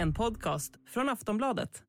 [0.00, 1.82] En podcast från Aftonbladet.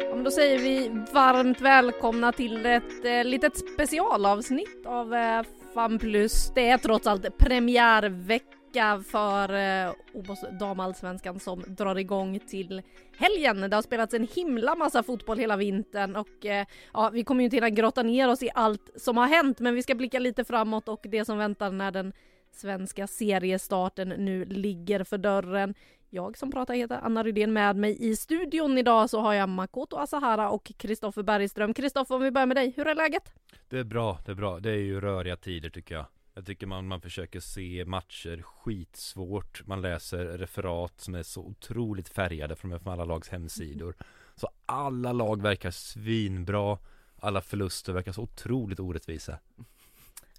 [0.00, 5.42] Ja, men då säger vi varmt välkomna till ett eh, litet specialavsnitt av eh,
[5.74, 6.52] Fan Plus.
[6.54, 12.82] Det är trots allt premiärvecka för eh, OBOS damallsvenskan som drar igång till
[13.16, 13.70] helgen.
[13.70, 17.44] Det har spelats en himla massa fotboll hela vintern och eh, ja, vi kommer ju
[17.44, 20.44] inte hinna grotta ner oss i allt som har hänt, men vi ska blicka lite
[20.44, 22.12] framåt och det som väntar när den
[22.54, 25.74] svenska seriestarten nu ligger för dörren.
[26.14, 27.52] Jag som pratar heter Anna Rydén.
[27.52, 31.74] Med mig i studion idag så har jag Makoto Asahara och Kristoffer Bergström.
[31.74, 32.72] Kristoffer, om vi börjar med dig.
[32.76, 33.32] Hur är läget?
[33.68, 34.60] Det är bra, det är bra.
[34.60, 36.06] Det är ju röriga tider tycker jag.
[36.34, 39.66] Jag tycker man, man försöker se matcher skitsvårt.
[39.66, 43.94] Man läser referat som är så otroligt färgade från, från alla lags hemsidor.
[44.34, 46.78] Så alla lag verkar svinbra.
[47.16, 49.38] Alla förluster verkar så otroligt orättvisa.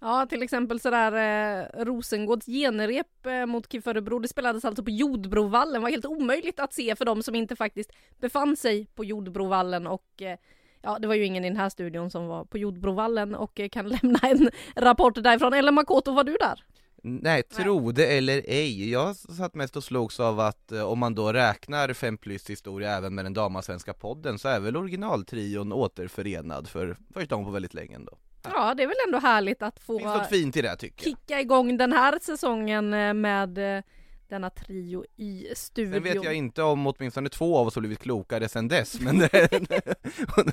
[0.06, 4.20] Ja, till exempel sådär eh, Rosengårds genrep eh, mot KIF Örebro.
[4.20, 5.74] Det spelades alltså på Jordbrovallen.
[5.74, 9.88] Det var helt omöjligt att se för de som inte faktiskt befann sig på Jordbrovallen
[9.88, 10.38] och eh,
[10.86, 13.70] Ja, det var ju ingen i den här studion som var på Jordbrovallen och eh,
[13.70, 15.54] kan lämna en rapport därifrån.
[15.54, 16.64] Eller Makoto, var du där?
[17.04, 18.92] Nej, tro det eller ej.
[18.92, 22.92] Jag satt mest och slogs av att eh, om man då räknar Fem plus historia
[22.98, 27.74] även med den damasvenska podden så är väl originaltrion återförenad för första gången på väldigt
[27.74, 28.18] länge ändå.
[28.44, 31.18] Ja, det är väl ändå härligt att få Finns något fint i det tycker jag.
[31.18, 33.84] kicka igång den här säsongen eh, med eh,
[34.30, 35.94] denna trio i studion.
[35.94, 39.18] Sen vet jag inte om åtminstone två av oss har blivit klokare sen dess, men
[39.20, 39.30] det,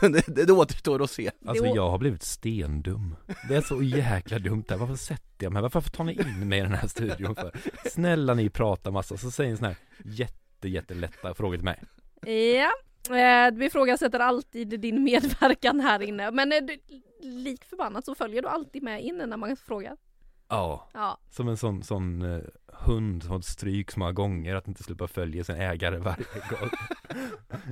[0.00, 1.30] det, det, det återstår att se.
[1.46, 3.16] Alltså jag har blivit stendum.
[3.48, 4.76] Det är så jäkla dumt där.
[4.76, 5.62] Varför sätter jag mig?
[5.62, 7.52] Varför tar ni in mig i den här studion för?
[7.88, 11.82] Snälla ni pratar massa, så säger ni såna här jätte, jättelätta frågor till mig.
[12.56, 12.70] Ja,
[13.08, 16.30] eh, vi ifrågasätter alltid din medverkan här inne.
[16.30, 16.78] Men eh, du,
[17.20, 19.96] lik förbannat så följer du alltid med in när man frågar.
[20.48, 24.68] Ja, Ja, som en sån, sån eh, hund som har stryk så många gånger att
[24.68, 26.70] inte sluta följa sin ägare varje gång.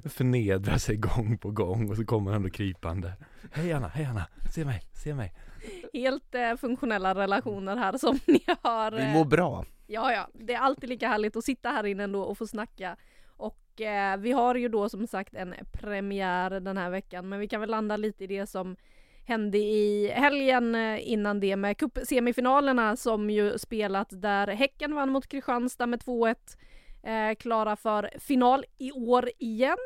[0.10, 3.12] Förnedrar sig gång på gång och så kommer han då krypande.
[3.52, 5.34] Hej Anna, hej Anna, se mig, se mig.
[5.92, 8.90] helt eh, funktionella relationer här som ni har.
[8.90, 9.64] Vi eh, mår bra.
[9.86, 12.96] Ja, ja, det är alltid lika härligt att sitta här inne ändå och få snacka.
[13.78, 17.48] Och eh, vi har ju då som sagt en premiär den här veckan, men vi
[17.48, 18.76] kan väl landa lite i det som
[19.26, 25.26] hände i helgen eh, innan det med cupsemifinalerna som ju spelat där Häcken vann mot
[25.26, 26.36] Kristianstad med 2-1.
[27.02, 29.76] Eh, klara för final i år igen.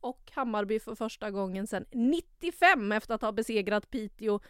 [0.00, 4.40] Och Hammarby för första gången sedan 95 efter att ha besegrat Piteå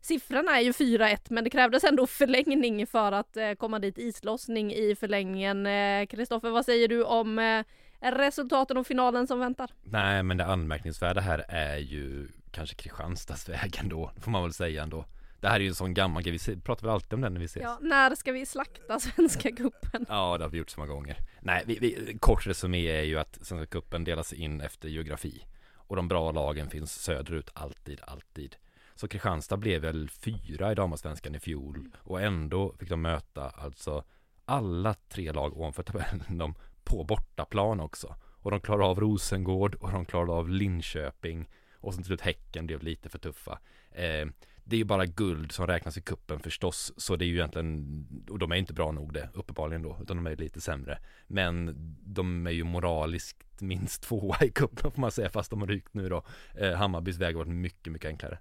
[0.00, 4.72] Siffrorna är ju 4-1 men det krävdes ändå förlängning för att eh, komma dit, islossning
[4.72, 5.66] i förlängningen.
[5.66, 7.64] Eh, vad säger du om eh,
[8.12, 9.70] resultaten och finalen som väntar?
[9.82, 14.82] Nej men det anmärkningsvärda här är ju kanske Kristianstads väg ändå, får man väl säga
[14.82, 15.04] ändå.
[15.40, 17.40] Det här är ju en sån gammal grej, vi pratar väl alltid om den när
[17.40, 17.62] vi ses?
[17.62, 20.06] Ja, när ska vi slakta Svenska cupen?
[20.08, 21.16] Ja, det har vi gjort så många gånger.
[21.40, 25.46] Nej, vi, vi, kort resumé är ju att Svenska cupen delas in efter geografi.
[25.74, 28.56] Och de bra lagen finns söderut, alltid, alltid.
[28.94, 31.90] Så Kristianstad blev väl fyra i damallsvenskan i fjol.
[31.98, 34.04] Och ändå fick de möta alltså
[34.44, 38.14] alla tre lag ovanför tabellen de på bortaplan också.
[38.40, 41.48] Och de klarade av Rosengård och de klarade av Linköping.
[41.74, 43.58] Och sen till slut Häcken blev lite för tuffa.
[43.90, 44.26] Eh,
[44.64, 48.06] det är ju bara guld som räknas i kuppen förstås, så det är ju egentligen,
[48.30, 50.98] och de är inte bra nog det, uppenbarligen då, utan de är lite sämre.
[51.26, 55.68] Men de är ju moraliskt minst tvåa i kuppen får man säga, fast de har
[55.68, 56.24] rykt nu då.
[56.54, 58.38] Eh, Hammarbys väg har varit mycket, mycket enklare.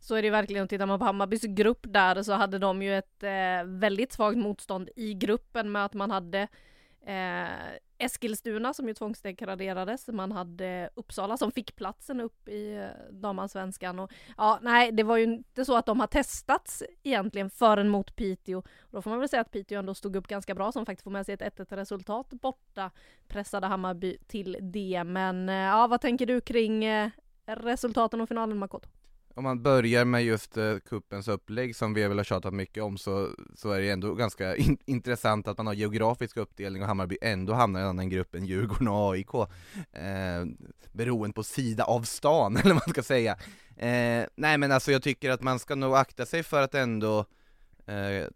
[0.00, 3.22] Så är det verkligen, tittar man på Hammarbys grupp där så hade de ju ett
[3.22, 6.48] eh, väldigt svagt motstånd i gruppen med att man hade
[7.06, 10.08] eh, Eskilstuna som ju tvångsdegraderades.
[10.08, 12.74] Man hade Uppsala som fick platsen upp i
[13.10, 13.20] damansvenskan.
[13.20, 13.98] damallsvenskan.
[13.98, 18.16] Och ja, nej, det var ju inte så att de har testats egentligen förrän mot
[18.16, 18.62] Piteå.
[18.90, 21.10] Då får man väl säga att Piteå ändå stod upp ganska bra som faktiskt får
[21.10, 22.90] med sig ett 1-1 resultat borta.
[23.28, 25.04] Pressade Hammarby till det.
[25.04, 27.10] Men eh, ja, vad tänker du kring eh,
[27.46, 28.88] resultaten och finalen Makoto?
[29.36, 32.98] Om man börjar med just uh, kuppens upplägg som vi väl har tjatat mycket om
[32.98, 37.16] så, så är det ändå ganska in intressant att man har geografisk uppdelning och Hammarby
[37.22, 39.34] ändå hamnar i en annan grupp än Djurgården och AIK.
[39.92, 40.44] Eh,
[40.92, 43.32] beroende på sida av stan, eller vad man ska säga.
[43.76, 47.18] Eh, nej men alltså jag tycker att man ska nog akta sig för att ändå
[47.86, 48.28] eh,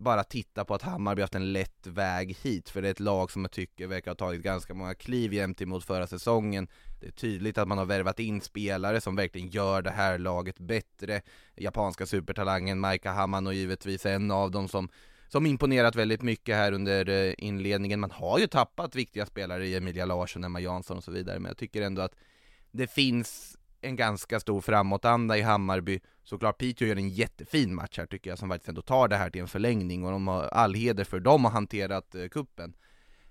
[0.00, 3.30] bara titta på att Hammarby haft en lätt väg hit, för det är ett lag
[3.30, 6.68] som jag tycker verkar ha tagit ganska många kliv jämt emot förra säsongen.
[7.00, 10.58] Det är tydligt att man har värvat in spelare som verkligen gör det här laget
[10.58, 11.22] bättre.
[11.56, 14.88] Japanska supertalangen Maika Hamano givetvis en av dem som
[15.28, 18.00] som imponerat väldigt mycket här under eh, inledningen.
[18.00, 21.48] Man har ju tappat viktiga spelare i Emilia Larsson, Emma Jansson och så vidare, men
[21.48, 22.14] jag tycker ändå att
[22.70, 26.00] det finns en ganska stor framåtanda i Hammarby.
[26.24, 29.30] Såklart Piteå gör en jättefin match här tycker jag, som faktiskt ändå tar det här
[29.30, 32.74] till en förlängning och de har all heder för dem har hanterat eh, kuppen.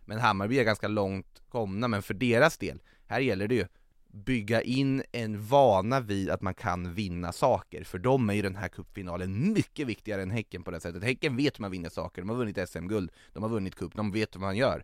[0.05, 3.65] Men Hammarby är ganska långt komna, men för deras del, här gäller det ju
[4.11, 8.55] bygga in en vana vid att man kan vinna saker, för dem är ju den
[8.55, 11.03] här cupfinalen mycket viktigare än Häcken på det sättet.
[11.03, 14.11] Häcken vet hur man vinner saker, de har vunnit SM-guld, de har vunnit cup, de
[14.11, 14.83] vet vad man gör.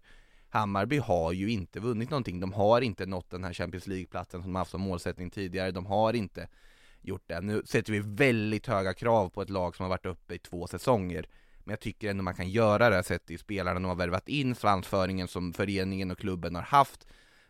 [0.55, 4.53] Hammarby har ju inte vunnit någonting, de har inte nått den här Champions League-platsen som
[4.53, 6.47] de haft som målsättning tidigare, de har inte
[7.01, 7.41] gjort det.
[7.41, 10.67] Nu sätter vi väldigt höga krav på ett lag som har varit uppe i två
[10.67, 11.25] säsonger,
[11.63, 14.55] men jag tycker ändå man kan göra det sett i spelarna de har värvat in,
[14.55, 17.07] svansföringen som föreningen och klubben har haft,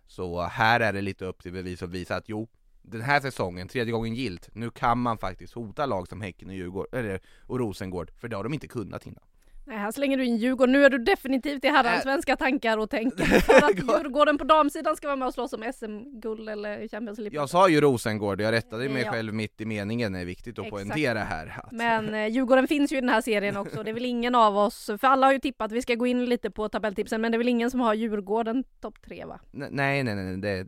[0.08, 2.48] så här är det lite upp till bevis att visa att jo,
[2.82, 6.56] den här säsongen, tredje gången gilt, nu kan man faktiskt hota lag som Häcken och,
[6.56, 9.24] Djurgård, eller, och Rosengård, för det har de inte kunnat innan.
[9.68, 10.72] Nej, här slänger du in Djurgården.
[10.72, 12.38] Nu är du definitivt i herrallsvenska äh.
[12.38, 16.50] tankar och tänker för att Djurgården på damsidan ska vara med och slåss om SM-guld
[16.50, 17.36] eller Champions League.
[17.36, 19.12] Jag sa ju Rosengård, jag rättade mig ja.
[19.12, 20.84] själv mitt i meningen, det är viktigt att Exakt.
[20.84, 21.60] poängtera här.
[21.64, 21.72] Att...
[21.72, 24.58] Men eh, Djurgården finns ju i den här serien också, det är väl ingen av
[24.58, 27.36] oss, för alla har ju tippat, vi ska gå in lite på tabelltipsen, men det
[27.36, 29.40] är väl ingen som har Djurgården topp tre va?
[29.52, 30.68] Nej, nej, nej, nej, det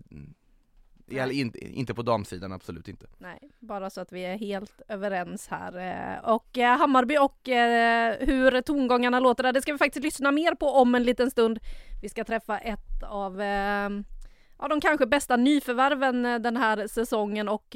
[1.08, 1.40] Nej.
[1.40, 3.08] In, inte på damsidan, absolut inte.
[3.18, 5.78] Nej, bara så att vi är helt överens här.
[5.78, 10.32] Eh, och eh, Hammarby och eh, hur tongångarna låter där, det ska vi faktiskt lyssna
[10.32, 11.60] mer på om en liten stund.
[12.02, 13.42] Vi ska träffa ett av
[14.60, 17.76] ja, de kanske bästa nyförvärven den här säsongen och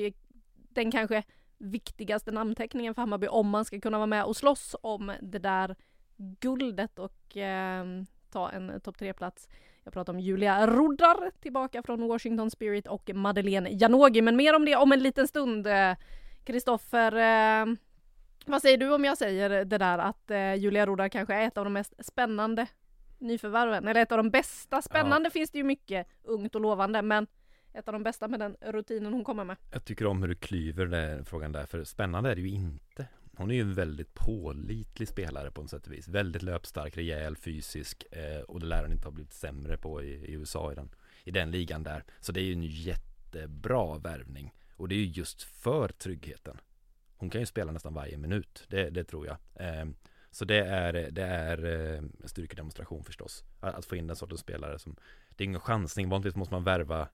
[0.70, 1.24] den kanske
[1.58, 5.76] viktigaste namnteckningen för Hammarby om man ska kunna vara med och slåss om det där
[6.18, 7.38] guldet och
[8.32, 9.48] ta en topp tre-plats.
[9.84, 14.66] Jag pratar om Julia Roddar tillbaka från Washington Spirit och Madeleine Janogy, men mer om
[14.66, 15.68] det om en liten stund.
[16.44, 17.76] Kristoffer, eh,
[18.46, 21.58] vad säger du om jag säger det där att eh, Julia Roddar kanske är ett
[21.58, 22.68] av de mest spännande
[23.20, 24.82] nyförvärven, eller ett av de bästa.
[24.82, 25.32] Spännande ja.
[25.32, 27.28] finns det ju mycket ungt och lovande, men
[27.74, 29.58] ett av de bästa med den rutinen hon kommer med.
[29.72, 33.08] Jag tycker om hur du klyver den frågan där, för spännande är det ju inte.
[33.38, 36.08] Hon är ju en väldigt pålitlig spelare på något sätt och vis.
[36.08, 40.08] Väldigt löpstark, rejäl, fysisk eh, och det lär hon inte ha blivit sämre på i,
[40.08, 40.90] i, USA i den,
[41.24, 42.04] i den ligan där.
[42.20, 46.58] Så det är ju en jättebra värvning och det är ju just för tryggheten.
[47.18, 49.38] Hon kan ju spela nästan varje minut, det, det tror jag.
[49.56, 49.86] Eh,
[50.32, 53.44] så det är, det är eh, styrkedemonstration förstås.
[53.60, 54.96] Att, att få in den sortens spelare som
[55.30, 57.08] Det är ingen chansning, vanligtvis måste man värva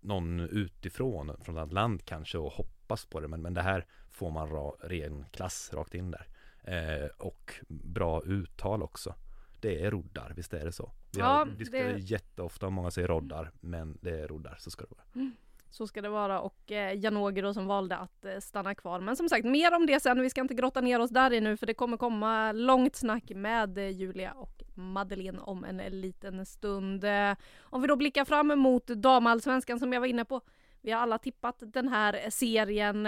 [0.00, 3.86] någon utifrån, från ett annat land kanske och hoppas på det men, men det här
[4.12, 6.26] får man ra, ren klass rakt in där.
[6.64, 9.14] Eh, och bra uttal också.
[9.60, 10.92] Det är roddar, visst är det så?
[11.12, 12.00] Vi ja, har diskuterat det...
[12.00, 15.04] jätteofta om många säger roddar, men det är roddar, så ska det vara.
[15.14, 15.32] Mm.
[15.70, 19.00] Så ska det vara och eh, Janogy då som valde att eh, stanna kvar.
[19.00, 20.20] Men som sagt, mer om det sen.
[20.20, 23.30] Vi ska inte grotta ner oss där i nu för det kommer komma långt snack
[23.34, 27.04] med eh, Julia och Madeleine om en liten stund.
[27.04, 30.40] Eh, om vi då blickar fram emot damallsvenskan som jag var inne på.
[30.80, 33.06] Vi har alla tippat den här serien.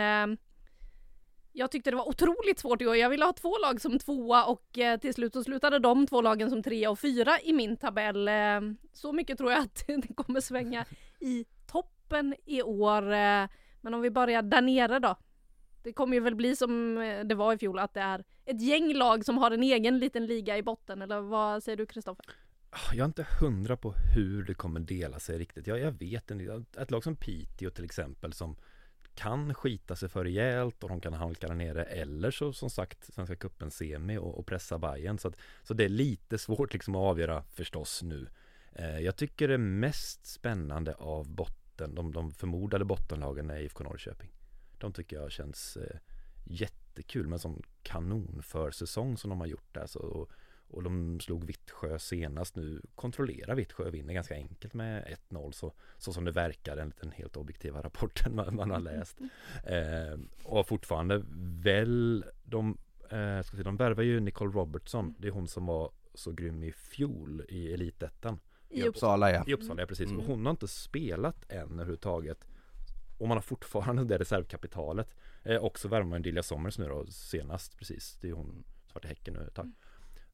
[1.57, 2.97] Jag tyckte det var otroligt svårt i år.
[2.97, 6.23] Jag ville ha två lag som tvåa och eh, till slut så slutade de två
[6.23, 8.29] lagen som trea och fyra i min tabell.
[8.29, 8.61] Eh,
[8.93, 10.85] så mycket tror jag att det kommer svänga
[11.21, 13.13] i toppen i år.
[13.13, 13.49] Eh,
[13.81, 15.17] men om vi börjar där nere då.
[15.83, 18.61] Det kommer ju väl bli som eh, det var i fjol att det är ett
[18.61, 22.27] gäng lag som har en egen liten liga i botten eller vad säger du Kristoffer?
[22.71, 25.67] Ah, jag är inte hundra på hur det kommer dela sig riktigt.
[25.67, 26.65] Jag, jag vet inte.
[26.81, 28.57] Ett lag som Piteå till exempel som
[29.15, 33.15] kan skita sig för rejält och de kan halka där nere eller så som sagt
[33.15, 36.95] Svenska cupen semi och, och pressa Bayern så, att, så det är lite svårt liksom
[36.95, 38.29] att avgöra förstås nu.
[38.73, 44.31] Eh, jag tycker det mest spännande av botten, de, de förmodade bottenlagen är IFK Norrköping.
[44.79, 45.97] De tycker jag känns eh,
[46.45, 50.29] jättekul med som kanon för säsong som de har gjort där så,
[50.69, 52.83] och, de slog Vittsjö senast nu.
[52.95, 57.37] Kontrollera Vittsjö vinner ganska enkelt med 1-0 så, så som det verkar enligt den helt
[57.37, 59.19] objektiva rapporten man, man har läst.
[59.65, 61.23] Eh, och fortfarande
[61.65, 65.15] väl de, eh, ska säga, de värvar ju Nicole Robertson.
[65.19, 68.41] Det är hon som var så grym i fjol i Elitettan.
[68.69, 69.45] I Uppsala ja.
[69.47, 70.11] I Uppsala ja, precis.
[70.11, 70.21] Mm.
[70.21, 72.49] Och hon har inte spelat än överhuvudtaget.
[73.19, 75.15] Och man har fortfarande det reservkapitalet.
[75.43, 78.19] Eh, också värvar man Dilja Sommers nu då senast precis.
[78.21, 79.65] Det är hon som varit i Häcken nu ett tag.
[79.65, 79.77] Mm.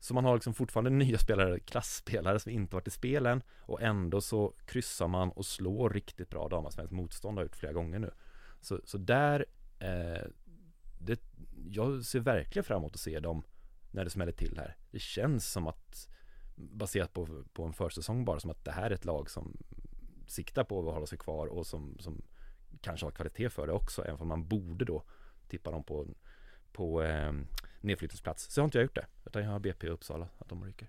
[0.00, 3.82] Så man har liksom fortfarande nya spelare, klassspelare som inte varit i spel än och
[3.82, 8.10] ändå så kryssar man och slår riktigt bra damallsvenskt motstånd har gjort flera gånger nu.
[8.60, 9.46] Så, så där,
[9.78, 10.28] eh,
[10.98, 11.20] det,
[11.70, 13.42] jag ser verkligen fram emot att se dem
[13.90, 14.76] när det smäller till här.
[14.90, 16.08] Det känns som att
[16.54, 19.56] baserat på, på en försäsong bara som att det här är ett lag som
[20.26, 22.22] siktar på att hålla sig kvar och som, som
[22.80, 25.02] kanske har kvalitet för det också, även om man borde då
[25.48, 26.06] tippa dem på,
[26.72, 27.32] på eh,
[27.80, 28.50] nedflyttningsplats.
[28.50, 30.88] Så har inte jag gjort det, utan jag har BP och Uppsala, att de ryker.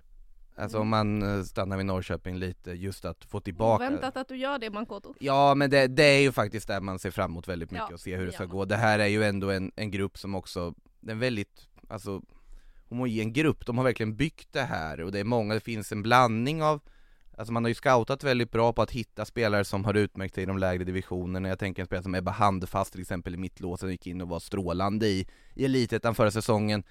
[0.56, 4.36] Alltså om man eh, stannar vid Norrköping lite, just att få tillbaka Oväntat att du
[4.38, 5.14] gör det Mankoto.
[5.20, 7.94] Ja men det, det är ju faktiskt där man ser fram emot väldigt mycket Ja,
[7.94, 8.50] och se hur det ska man.
[8.50, 8.66] gå.
[8.66, 10.74] Det här är ju ändå en, en grupp som också,
[11.08, 12.22] en väldigt, alltså
[12.90, 16.04] homogen grupp, de har verkligen byggt det här och det är många, det finns en
[16.04, 16.82] blandning av
[17.42, 20.44] Alltså man har ju scoutat väldigt bra på att hitta spelare som har utmärkt sig
[20.44, 21.50] i de lägre divisionerna.
[21.50, 24.40] Jag tänker en spelare som Ebba Handfast till exempel i mittlåsen gick in och var
[24.40, 26.84] strålande i, i Elitettan förra säsongen.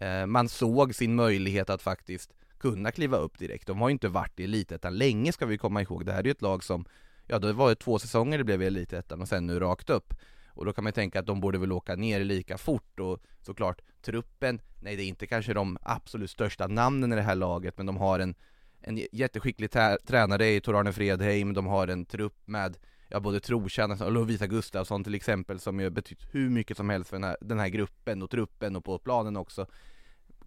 [0.00, 3.66] Eh, Man såg sin möjlighet att faktiskt kunna kliva upp direkt.
[3.66, 6.06] De har ju inte varit i Elitettan länge ska vi komma ihåg.
[6.06, 6.84] Det här är ju ett lag som
[7.26, 10.14] Ja det var ju två säsonger det blev i Elitettan och sen nu rakt upp.
[10.48, 13.18] Och då kan man ju tänka att de borde väl åka ner lika fort och
[13.40, 17.76] såklart truppen Nej det är inte kanske de absolut största namnen i det här laget
[17.76, 18.34] men de har en
[18.80, 19.70] en jätteskicklig
[20.06, 22.76] tränare i Tor-Arne Fredheim, de har en trupp med
[23.08, 27.10] ja, både trotjänare och Lovisa Gustafsson till exempel som ju betytt hur mycket som helst
[27.10, 29.66] för den här, den här gruppen och truppen och på planen också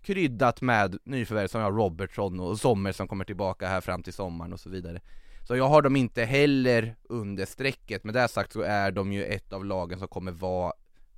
[0.02, 4.54] Kryddat med nyförvärv som jag, Robertson och Sommer som kommer tillbaka här fram till sommaren
[4.54, 5.02] och så vidare
[5.48, 9.24] Så jag har dem inte heller under strecket, med det sagt så är de ju
[9.24, 10.74] ett av lagen som kommer vara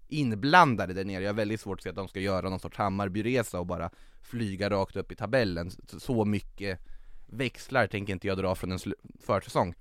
[0.07, 1.23] inblandade där nere.
[1.23, 3.89] Jag har väldigt svårt att se att de ska göra någon sorts Hammarbyresa och bara
[4.21, 5.71] flyga rakt upp i tabellen.
[5.97, 6.79] Så mycket
[7.33, 8.79] växlar tänker inte jag dra från en
[9.19, 9.73] försäsong.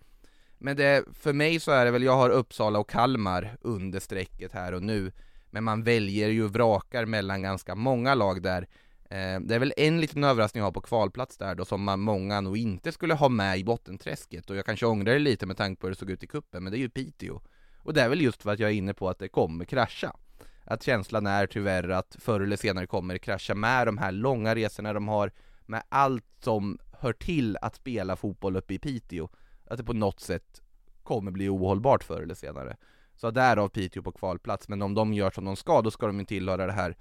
[0.59, 4.53] Men det, för mig så är det väl, jag har Uppsala och Kalmar under strecket
[4.53, 5.13] här och nu.
[5.51, 8.69] Men man väljer ju vrakar mellan ganska många lag där.
[9.11, 12.01] Eh, det är väl en liten överraskning jag har på kvalplats där då som man,
[12.01, 15.57] många nog inte skulle ha med i bottenträsket och jag kanske ångrar det lite med
[15.57, 17.41] tanke på hur det såg ut i kuppen men det är ju Piteå.
[17.77, 20.17] Och det är väl just för att jag är inne på att det kommer krascha.
[20.65, 24.55] Att känslan är tyvärr att förr eller senare kommer det krascha med de här långa
[24.55, 25.33] resorna de har,
[25.67, 29.29] med allt som hör till att spela fotboll uppe i Piteå.
[29.65, 30.63] Att det på något sätt
[31.03, 32.77] kommer bli ohållbart förr eller senare.
[33.17, 36.19] Så därav Piteå på kvalplats, men om de gör som de ska, då ska de
[36.19, 36.97] ju tillhöra det här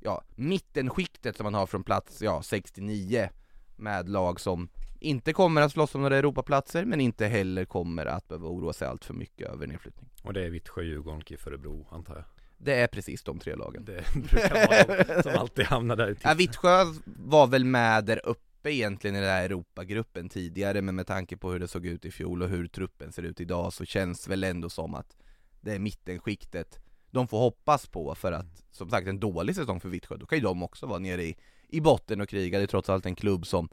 [0.00, 3.28] ja, mittenskiktet som man har från plats ja, 69
[3.76, 4.68] med lag som
[5.00, 8.88] inte kommer att slåss om några Europaplatser men inte heller kommer att behöva oroa sig
[8.88, 10.10] allt för mycket över nedflyttning.
[10.22, 12.24] Och det är Vittsjö, Djurgården, KIF Örebro antar jag.
[12.58, 13.84] Det är precis de tre lagen.
[13.84, 16.20] Det brukar vara de som alltid hamnar där ute.
[16.24, 21.06] Ja, Vittsjö var väl med där uppe egentligen i den här Europagruppen tidigare men med
[21.06, 23.84] tanke på hur det såg ut i fjol och hur truppen ser ut idag så
[23.84, 25.16] känns väl ändå som att
[25.60, 29.88] det är mittenskiktet de får hoppas på för att, som sagt en dålig säsong för
[29.88, 31.36] Vittsjö, då kan ju de också vara nere i,
[31.68, 33.68] i botten och kriga, det är trots allt en klubb som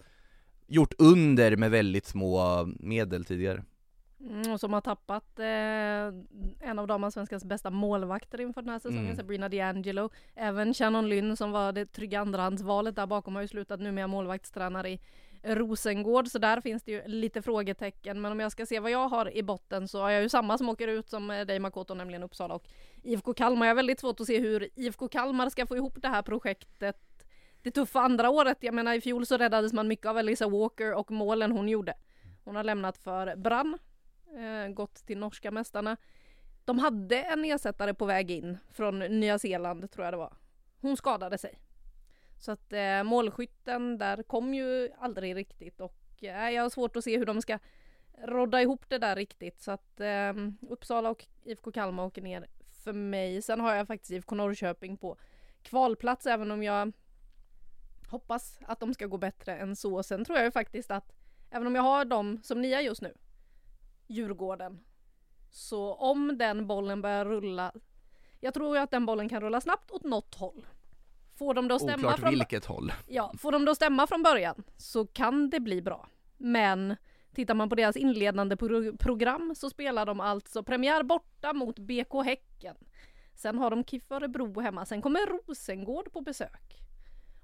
[0.67, 3.63] gjort under med väldigt små medel tidigare.
[4.21, 9.05] Mm, och som har tappat eh, en av damallsvenskans bästa målvakter inför den här säsongen,
[9.05, 9.15] Mm.
[9.15, 10.09] Sabrina D'Angelo.
[10.35, 14.09] Även Shannon Lynn som var det trygga andrahandsvalet där bakom har ju slutat nu med
[14.09, 14.99] målvaktstränare i
[15.43, 18.21] Rosengård, så där finns det ju lite frågetecken.
[18.21, 20.57] Men om jag ska se vad jag har i botten så har jag ju samma
[20.57, 22.67] som åker ut som eh, dig Makoto, nämligen Uppsala och
[23.03, 23.65] IFK Kalmar.
[23.65, 26.95] Jag har väldigt svårt att se hur IFK Kalmar ska få ihop det här projektet
[27.61, 28.57] det tuffa andra året.
[28.61, 31.93] Jag menar i fjol så räddades man mycket av Elisa Walker och målen hon gjorde.
[32.43, 33.77] Hon har lämnat för Brann,
[34.38, 35.98] eh, gått till norska mästarna.
[36.65, 40.33] De hade en ersättare på väg in från Nya Zeeland tror jag det var.
[40.81, 41.59] Hon skadade sig.
[42.39, 47.03] Så att eh, målskytten där kom ju aldrig riktigt och eh, jag har svårt att
[47.03, 47.59] se hur de ska
[48.24, 49.62] rodda ihop det där riktigt.
[49.62, 50.33] Så att eh,
[50.69, 52.48] Uppsala och IFK Kalmar åker ner
[52.83, 53.41] för mig.
[53.41, 55.17] Sen har jag faktiskt IFK Norrköping på
[55.62, 56.91] kvalplats även om jag
[58.09, 60.03] hoppas att de ska gå bättre än så.
[60.03, 61.13] Sen tror jag ju faktiskt att
[61.50, 63.13] även om jag har dem som nia just nu,
[64.09, 64.79] Djurgården,
[65.49, 67.71] så om den bollen börjar rulla,
[68.39, 70.65] jag tror ju att den bollen kan rulla snabbt åt något håll.
[71.37, 72.91] Får de då stämma Oklart från vilket håll.
[73.07, 76.07] Ja, får de då stämma från början så kan det bli bra.
[76.37, 76.95] Men
[77.35, 82.13] tittar man på deras inledande pro- program så spelar de alltså premiär borta mot BK
[82.25, 82.75] Häcken.
[83.35, 86.77] Sen har de KIF Örebro hemma, sen kommer Rosengård på besök.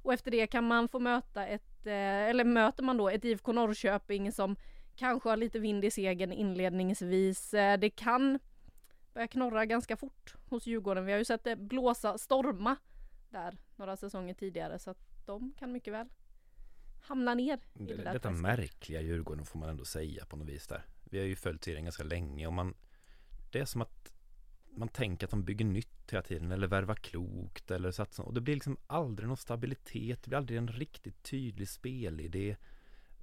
[0.03, 1.93] Och efter det kan man få möta ett, eh,
[2.29, 4.55] eller möter man då ett IFK Norrköping som
[4.95, 7.53] kanske har lite vind i segern inledningsvis.
[7.53, 8.39] Eh, Det kan
[9.13, 11.05] börja knorra ganska fort hos Djurgården.
[11.05, 12.75] Vi har ju sett det blåsa, storma
[13.29, 16.07] där några säsonger tidigare så att de kan mycket väl
[17.01, 20.47] hamna ner i det Det, där detta märkliga Djurgården får man ändå säga på något
[20.47, 20.85] vis där.
[21.03, 22.73] Vi har ju följt serien ganska länge och man
[23.51, 24.11] Det är som att
[24.77, 28.41] man tänker att de bygger nytt hela tiden eller värvar klokt eller satsa och det
[28.41, 32.55] blir liksom aldrig någon stabilitet, det blir aldrig en riktigt tydlig spelidé.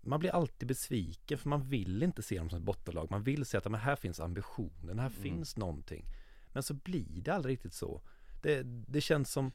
[0.02, 3.10] Man blir alltid besviken för man vill inte se dem som ett bottenlag.
[3.10, 5.22] Man vill se att men här finns ambitionen, här Mm.
[5.22, 6.04] finns någonting.
[6.52, 8.02] Men så blir det aldrig riktigt så.
[8.42, 9.52] Det, det känns som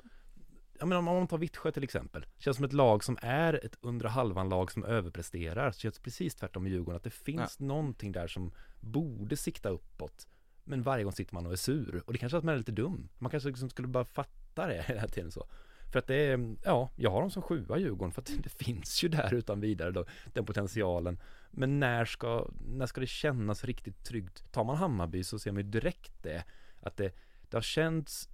[0.80, 3.78] ja men om man tar Vittsjö till exempel, känns som ett lag som är ett
[3.82, 7.66] under halvan lag som överpresterar, så känns precis tvärtom i Djurgården, att det finns ja.
[7.66, 10.28] någonting där som borde sikta uppåt.
[10.64, 12.58] Men varje gång sitter man och är sur, och det kanske är att man är
[12.58, 13.10] lite dum.
[13.20, 15.48] Man kanske liksom skulle bara fatta det hela tiden så.
[15.92, 19.04] För att det är, ja, jag har dem som sjua Djurgården för att det finns
[19.04, 21.20] ju där utan vidare då, den potentialen.
[21.52, 24.52] Men när ska, när ska det kännas riktigt tryggt?
[24.52, 26.44] Tar man Hammarby så ser man ju direkt det,
[26.80, 27.14] att det,
[27.50, 28.30] det har känts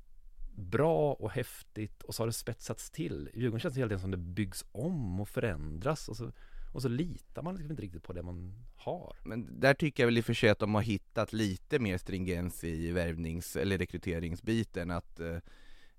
[0.55, 3.29] bra och häftigt och så har det spetsats till.
[3.33, 6.31] Djurgården känns helt hela tiden som det byggs om och förändras och så,
[6.73, 9.15] och så litar man liksom inte riktigt på det man har.
[9.23, 11.97] Men där tycker jag väl i och för sig att de har hittat lite mer
[11.97, 15.37] stringens i värvnings eller rekryteringsbiten att eh,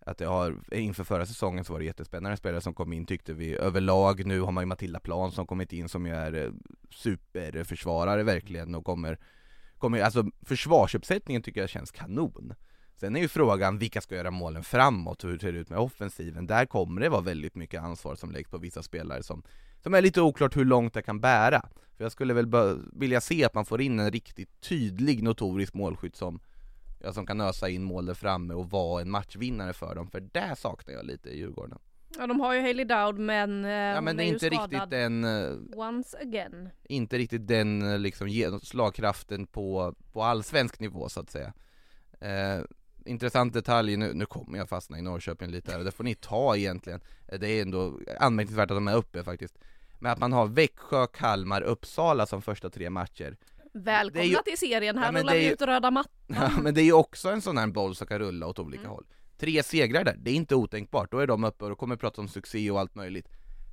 [0.05, 3.33] att det har, inför förra säsongen så var det jättespännande spelare som kom in tyckte
[3.33, 4.27] vi överlag.
[4.27, 6.51] Nu har man ju Matilda Plan som kommit in som ju är eh,
[6.91, 9.19] superförsvarare verkligen och kommer,
[9.79, 12.55] kommer alltså försvarsuppsättningen tycker jag känns kanon.
[12.97, 16.47] Sen är ju frågan vilka ska göra målen framåt, hur ser det ut med offensiven?
[16.47, 19.43] Där kommer det vara väldigt mycket ansvar som läggs på vissa spelare som,
[19.83, 21.63] som är lite oklart hur långt det kan bära.
[21.97, 22.51] För jag skulle väl
[22.93, 26.41] vilja se att man får in en riktigt tydlig notorisk målskytt som
[27.13, 30.57] som kan ösa in mål där framme och vara en matchvinnare för dem, för det
[30.59, 31.79] saknar jag lite i Djurgården.
[32.19, 35.25] Ja de har ju Hailey Dowd men, eh, ja, men det är, inte riktigt den
[35.25, 36.71] uh, Once again.
[36.83, 41.53] Inte riktigt den uh, liksom slagkraften på, på allsvensk nivå så att säga.
[42.23, 42.65] Uh,
[43.07, 46.15] Intressant detalj, nu, nu kommer jag fastna i Norrköping lite här och det får ni
[46.15, 47.01] ta egentligen.
[47.41, 49.59] Det är ändå anmärkningsvärt att de är uppe faktiskt.
[49.99, 53.37] Men att man har Växjö, Kalmar, Uppsala som första tre matcher
[53.75, 54.37] Välkomna ju...
[54.45, 56.13] till serien, här ja, rullar vi ut röda mattan.
[56.27, 58.81] Ja men det är ju också en sån här boll som kan rulla åt olika
[58.81, 58.91] mm.
[58.91, 59.07] håll.
[59.39, 62.29] Tre segrar där, det är inte otänkbart, då är de uppe och kommer prata om
[62.29, 63.29] succé och allt möjligt.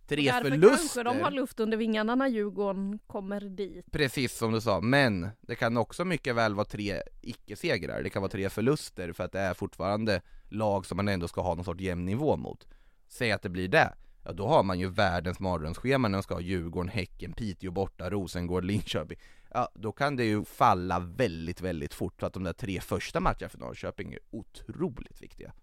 [0.07, 3.85] Tre Därför förluster kanske de har luft under vingarna när Djurgården kommer dit.
[3.91, 8.21] Precis som du sa, men det kan också mycket väl vara tre icke-segrar, det kan
[8.21, 11.65] vara tre förluster för att det är fortfarande lag som man ändå ska ha någon
[11.65, 12.67] sorts jämn nivå mot.
[13.07, 13.93] Säg att det blir det,
[14.25, 18.09] ja då har man ju världens mardrömsschema när de ska ha Djurgården, Häcken, Piteå borta,
[18.09, 19.17] Rosengård, Linköping
[19.53, 22.19] ja, då kan det ju falla väldigt, väldigt fort.
[22.19, 25.53] Så att de där tre första matcherna för Norrköping är otroligt viktiga.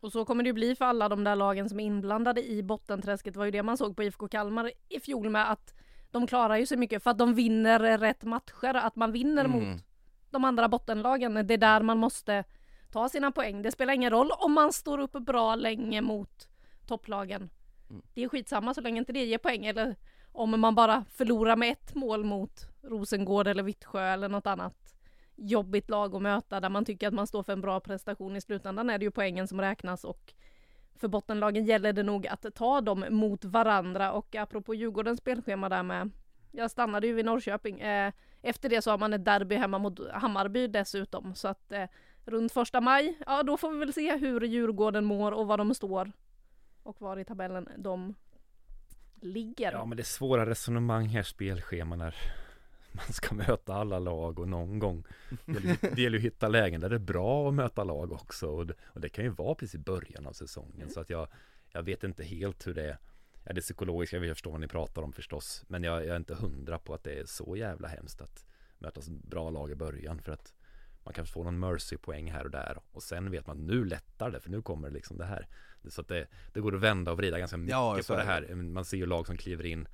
[0.00, 2.62] Och så kommer det ju bli för alla de där lagen som är inblandade i
[2.62, 3.32] bottenträsket.
[3.34, 5.74] Det var ju det man såg på IFK Kalmar i fjol med att
[6.10, 8.74] de klarar ju sig mycket för att de vinner rätt matcher.
[8.74, 9.50] Att man vinner mm.
[9.60, 9.82] mot
[10.30, 11.34] de andra bottenlagen.
[11.34, 12.44] Det är där man måste
[12.92, 13.62] ta sina poäng.
[13.62, 16.48] Det spelar ingen roll om man står upp bra länge mot
[16.86, 17.50] topplagen.
[17.90, 18.02] Mm.
[18.14, 19.66] Det är skitsamma så länge inte det ger poäng.
[19.66, 19.96] Eller
[20.32, 24.94] om man bara förlorar med ett mål mot Rosengård eller Vittsjö eller något annat
[25.36, 28.40] jobbigt lag att möta där man tycker att man står för en bra prestation i
[28.40, 30.34] slutändan är det ju poängen som räknas och
[30.96, 35.82] för bottenlagen gäller det nog att ta dem mot varandra och apropå Djurgårdens spelschema där
[35.82, 36.10] med
[36.50, 37.80] jag stannade ju vid Norrköping.
[37.80, 41.84] Eh, efter det så har man ett derby hemma mot Hammarby dessutom så att eh,
[42.24, 45.74] runt första maj, ja då får vi väl se hur Djurgården mår och var de
[45.74, 46.12] står
[46.82, 48.14] och var i tabellen de
[49.22, 49.72] ligger.
[49.72, 52.14] Ja men det är svåra resonemang här spelscheman när
[52.92, 55.04] man ska möta alla lag och någon gång.
[55.80, 58.46] Det gäller ju att hitta lägen där det är bra att möta lag också.
[58.46, 60.76] Och det, och det kan ju vara precis i början av säsongen.
[60.76, 60.90] Mm.
[60.90, 61.28] så att jag
[61.72, 62.98] jag vet inte helt hur det är.
[63.44, 65.64] Ja det psykologiska, vi förstår vad ni pratar om förstås.
[65.66, 68.46] Men jag, jag är inte hundra på att det är så jävla hemskt att
[68.78, 70.22] möta bra lag i början.
[70.22, 70.54] För att
[71.04, 74.30] man kanske får någon mercy-poäng här och där och sen vet man att nu lättar
[74.30, 75.46] det för nu kommer det liksom det här.
[75.88, 78.54] Så att det, det går att vända och vrida ganska mycket ja, på det här.
[78.54, 79.88] Man ser ju lag som kliver in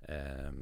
[0.00, 0.52] eh,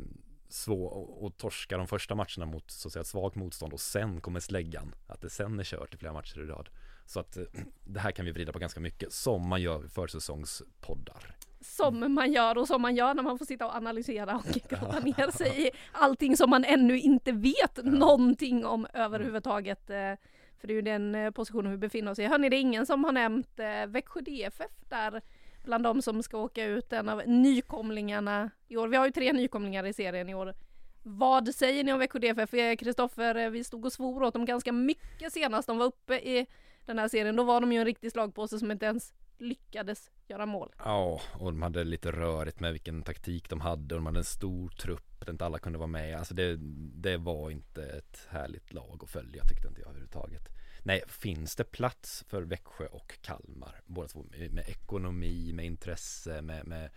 [0.48, 4.20] svår och, och torska de första matcherna mot så att säga svagt motstånd och sen
[4.20, 6.68] kommer släggan att det sen är kört i flera matcher i rad.
[7.06, 7.44] Så att eh,
[7.84, 12.32] det här kan vi vrida på ganska mycket som man gör för säsongspoddar som man
[12.32, 15.66] gör och som man gör när man får sitta och analysera och grotta ner sig
[15.66, 17.82] i allting som man ännu inte vet ja.
[17.82, 19.90] någonting om överhuvudtaget.
[19.90, 20.14] Eh,
[20.60, 22.24] för det är ju den eh, positionen vi befinner oss i.
[22.24, 25.22] Hörni, det är ingen som har nämnt Växjö DFF där
[25.64, 28.88] bland de som ska åka ut, en av nykomlingarna i år.
[28.88, 30.54] Vi har ju tre nykomlingar i serien i år.
[31.02, 32.78] Vad säger ni om Växjö DFF?
[32.78, 36.46] Kristoffer, eh, vi stod och svor åt dem ganska mycket senast de var uppe i
[36.86, 37.36] den här serien.
[37.36, 40.74] Då var de ju en riktig slagpåse som inte ens lyckades göra mål.
[40.78, 44.24] Ja, och de hade lite rörigt med vilken taktik de hade och de hade en
[44.24, 46.18] stor trupp där inte alla kunde vara med.
[46.18, 46.56] Alltså det,
[47.02, 50.48] det var inte ett härligt lag att följa tyckte inte jag överhuvudtaget.
[50.82, 53.80] Nej, finns det plats för Växjö och Kalmar?
[53.86, 56.90] Båda två med ekonomi, med intresse, med, med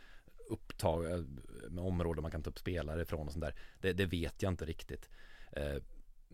[0.50, 1.18] upptag, eh,
[1.70, 3.56] med områden man kan ta upp spelare ifrån och sånt där.
[3.80, 5.10] Det, det vet jag inte riktigt.
[5.52, 5.76] Eh,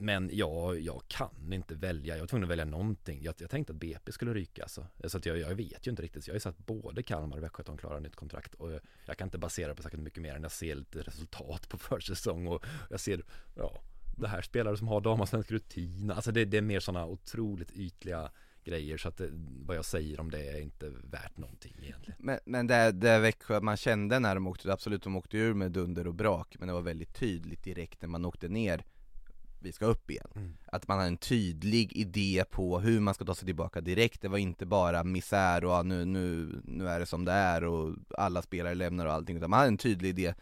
[0.01, 3.19] men jag, jag kan inte välja, jag var tvungen att välja någonting.
[3.21, 4.87] Jag, jag tänkte att BP skulle ryka alltså.
[5.05, 6.23] Så att jag, jag vet ju inte riktigt.
[6.23, 8.53] Så jag har ju sett både Kalmar och Växjö att de klarar nytt kontrakt.
[8.53, 11.69] Och jag, jag kan inte basera på särskilt mycket mer än jag ser lite resultat
[11.69, 13.23] på försäsong och jag ser,
[13.55, 13.81] ja,
[14.17, 16.11] det här spelare som har damallsvensk rutin.
[16.11, 18.31] Alltså det, det, är mer sådana otroligt ytliga
[18.63, 19.29] grejer så att det,
[19.65, 22.15] vad jag säger om det är inte värt någonting egentligen.
[22.19, 25.71] Men, men det, det Växjö, man kände när de åkte, absolut de åkte ur med
[25.71, 28.83] dunder och brak, men det var väldigt tydligt direkt när man åkte ner
[29.61, 30.27] vi ska upp igen.
[30.35, 30.57] Mm.
[30.65, 34.27] Att man har en tydlig idé på hur man ska ta sig tillbaka direkt, det
[34.27, 37.95] var inte bara misär och ah, nu, nu, nu är det som det är och
[38.17, 40.33] alla spelare lämnar och allting, utan man hade en tydlig idé.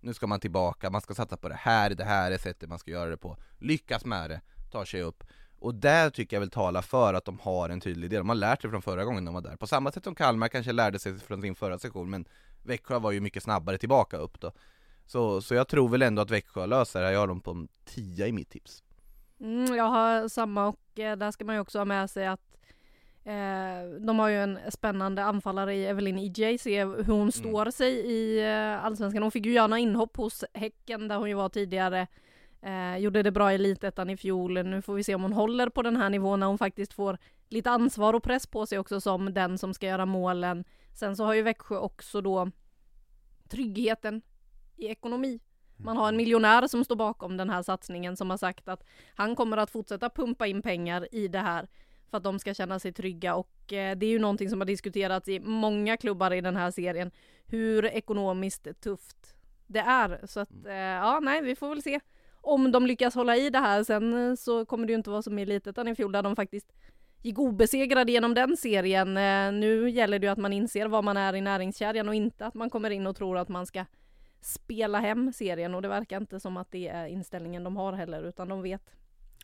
[0.00, 2.78] Nu ska man tillbaka, man ska satsa på det här, det här är sättet man
[2.78, 3.36] ska göra det på.
[3.58, 5.24] Lyckas med det, tar sig upp.
[5.60, 8.36] Och där tycker jag väl talar för att de har en tydlig idé, de har
[8.36, 9.56] lärt sig från förra gången de var där.
[9.56, 12.24] På samma sätt som Kalmar kanske lärde sig från sin förra session, men
[12.62, 14.52] Växjö var ju mycket snabbare tillbaka upp då
[15.08, 17.50] så, så jag tror väl ändå att Växjö löser det här, jag har dem på
[17.50, 18.82] en 10 i mitt tips
[19.40, 22.58] Mm, jag har samma och eh, där ska man ju också ha med sig att
[23.24, 27.92] eh, de har ju en spännande anfallare i Evelyn EJ, se hur hon står sig
[27.92, 29.22] i eh, Allsvenskan.
[29.22, 32.06] Hon fick ju gärna inhopp hos Häcken där hon ju var tidigare.
[32.62, 34.54] Eh, gjorde det bra i Elitettan i fjol.
[34.54, 37.18] Nu får vi se om hon håller på den här nivån när hon faktiskt får
[37.48, 40.64] lite ansvar och press på sig också som den som ska göra målen.
[40.94, 42.50] Sen så har ju Växjö också då
[43.48, 44.22] tryggheten
[44.78, 45.40] i ekonomi.
[45.76, 49.36] Man har en miljonär som står bakom den här satsningen som har sagt att han
[49.36, 51.68] kommer att fortsätta pumpa in pengar i det här
[52.10, 54.66] för att de ska känna sig trygga och eh, det är ju någonting som har
[54.66, 57.10] diskuterats i många klubbar i den här serien
[57.46, 59.36] hur ekonomiskt tufft
[59.66, 60.26] det är.
[60.26, 62.00] Så att eh, ja, nej, vi får väl se
[62.40, 63.84] om de lyckas hålla i det här.
[63.84, 66.36] Sen eh, så kommer det ju inte vara som i Elitettan i fjol där de
[66.36, 66.72] faktiskt
[67.22, 69.16] gick obesegrade genom den serien.
[69.16, 72.46] Eh, nu gäller det ju att man inser vad man är i näringskedjan och inte
[72.46, 73.84] att man kommer in och tror att man ska
[74.40, 78.22] spela hem serien och det verkar inte som att det är inställningen de har heller
[78.22, 78.82] utan de vet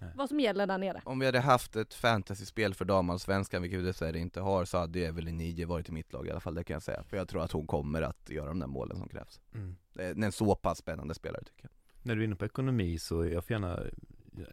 [0.00, 0.10] Nej.
[0.14, 1.02] vad som gäller där nere.
[1.04, 5.00] Om vi hade haft ett fantasyspel för damallsvenskan, vilket vi dessvärre inte har, så hade
[5.00, 7.02] Evelyn Nije varit i mitt lag i alla fall, det kan jag säga.
[7.02, 9.40] För jag tror att hon kommer att göra de där målen som krävs.
[9.54, 9.76] Mm.
[9.92, 11.70] Det är en så pass spännande spelare tycker jag.
[12.02, 13.78] När du är inne på ekonomi så jag får gärna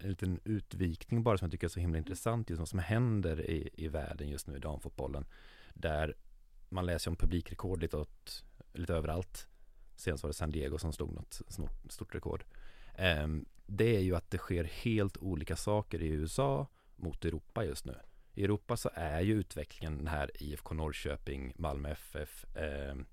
[0.01, 3.49] en liten utvikning bara som jag tycker är så himla intressant just vad som händer
[3.49, 5.25] i, i världen just nu i damfotbollen.
[5.73, 6.15] Där
[6.69, 9.47] man läser om publikrekord lite, åt, lite överallt.
[10.01, 11.41] Senast var det San Diego som slog något
[11.89, 12.43] stort rekord.
[12.95, 17.85] Ehm, det är ju att det sker helt olika saker i USA mot Europa just
[17.85, 17.95] nu.
[18.33, 23.05] I Europa så är ju utvecklingen den här IFK Norrköping, Malmö FF ehm,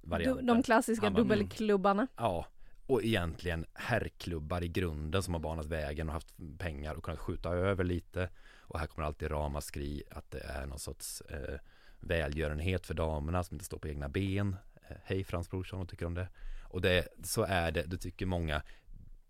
[0.00, 0.46] varianten.
[0.46, 2.06] de klassiska dubbelklubbarna.
[2.16, 2.46] Ja,
[2.86, 7.50] och egentligen herrklubbar i grunden som har banat vägen och haft pengar och kunnat skjuta
[7.50, 8.28] över lite.
[8.60, 11.58] Och här kommer alltid ramaskri att det är någon sorts eh,
[12.00, 14.56] välgörenhet för damerna som inte står på egna ben.
[15.04, 16.28] Hej Frans Brorsson, vad tycker du om det?
[16.62, 18.62] Och det, så är det, det tycker många.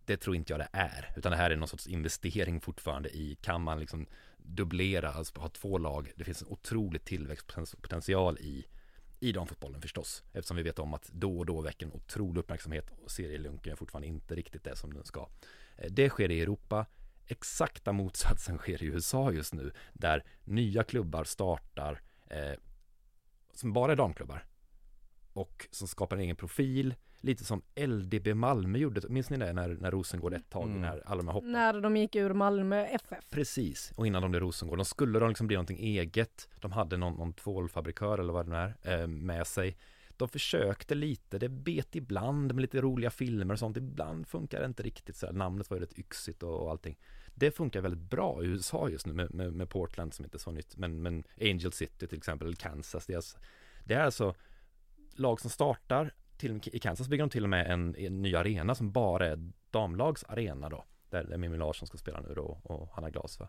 [0.05, 3.39] Det tror inte jag det är, utan det här är någon sorts investering fortfarande i,
[3.41, 8.67] kan man liksom dubblera, alltså ha två lag, det finns en otrolig tillväxtpotential i
[9.21, 12.91] i damfotbollen förstås, eftersom vi vet om att då och då väcker en otrolig uppmärksamhet
[13.03, 15.29] och serielunken är fortfarande inte riktigt det som den ska.
[15.77, 16.87] Eh, det sker i Europa,
[17.27, 22.53] exakta motsatsen sker i USA just nu, där nya klubbar startar eh,
[23.53, 24.45] som bara är damklubbar
[25.33, 29.69] och som skapar en egen profil, lite som LDB Malmö gjorde, minns ni det när,
[29.69, 30.81] när Rosengård ett tag, Mm.
[30.81, 33.31] när alla de här hoppen När de gick ur Malmö FF.
[33.31, 36.49] Precis, och innan de blev Rosengård, de skulle de liksom bli någonting eget.
[36.61, 39.77] De hade någon, någon tvålfabrikör eller vad det nu är eh, med sig.
[40.17, 43.77] De försökte lite, det bet ibland med lite roliga filmer och sånt.
[43.77, 45.33] Ibland funkar det inte riktigt så här.
[45.33, 46.99] Namnet var ju rätt yxigt och, och allting.
[47.35, 50.39] Det funkar väldigt bra i USA just nu med, med, med Portland som inte är
[50.39, 50.77] så nytt.
[50.77, 53.07] Men, men Angel City till exempel, eller Kansas.
[53.07, 53.39] Det är, alltså,
[53.85, 54.35] det är alltså
[55.21, 56.15] lag som startar.
[56.37, 59.51] Till, I Kansas bygger de till och med en, en ny arena som bara är
[59.71, 60.85] damlags arena då.
[61.11, 63.49] Där Mimmi Larsson ska spela nu då och Hanna Glas va.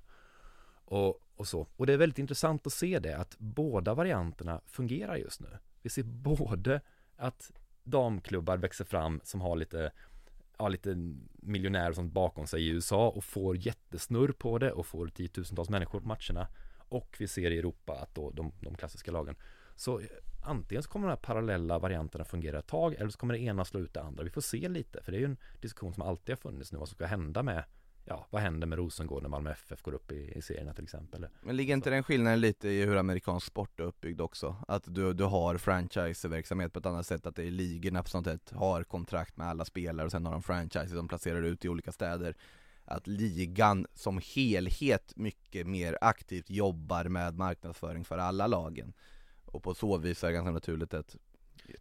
[0.85, 1.67] Och, och så.
[1.75, 5.57] Och det är väldigt intressant att se det att båda varianterna fungerar just nu.
[5.81, 6.81] Vi ser både
[7.15, 7.51] att
[7.83, 9.91] damklubbar växer fram som har lite
[10.57, 10.95] ja, lite
[11.31, 15.69] miljonärer och sånt bakom sig i USA och får jättesnurr på det och får tiotusentals
[15.69, 16.47] människor på matcherna.
[16.77, 19.35] Och vi ser i Europa att då de, de klassiska lagen.
[19.75, 20.01] Så
[20.41, 23.65] antingen så kommer de här parallella varianterna fungera ett tag eller så kommer det ena
[23.65, 24.23] slå ut det andra.
[24.23, 26.77] Vi får se lite, för det är ju en diskussion som alltid har funnits nu
[26.77, 27.63] vad som ska hända med
[28.05, 31.27] Ja, vad händer med Rosengård när Malmö FF går upp i, i serierna till exempel?
[31.41, 34.55] Men ligger inte den skillnaden lite i hur amerikansk sport är uppbyggd också?
[34.67, 38.27] Att du, du har franchiseverksamhet på ett annat sätt, att det är ligorna på sånt
[38.27, 41.69] sätt har kontrakt med alla spelare och sen har de franchises som placerar ut i
[41.69, 42.35] olika städer
[42.85, 48.93] Att ligan som helhet mycket mer aktivt jobbar med marknadsföring för alla lagen
[49.51, 51.15] Och på så vis är det ganska naturligt att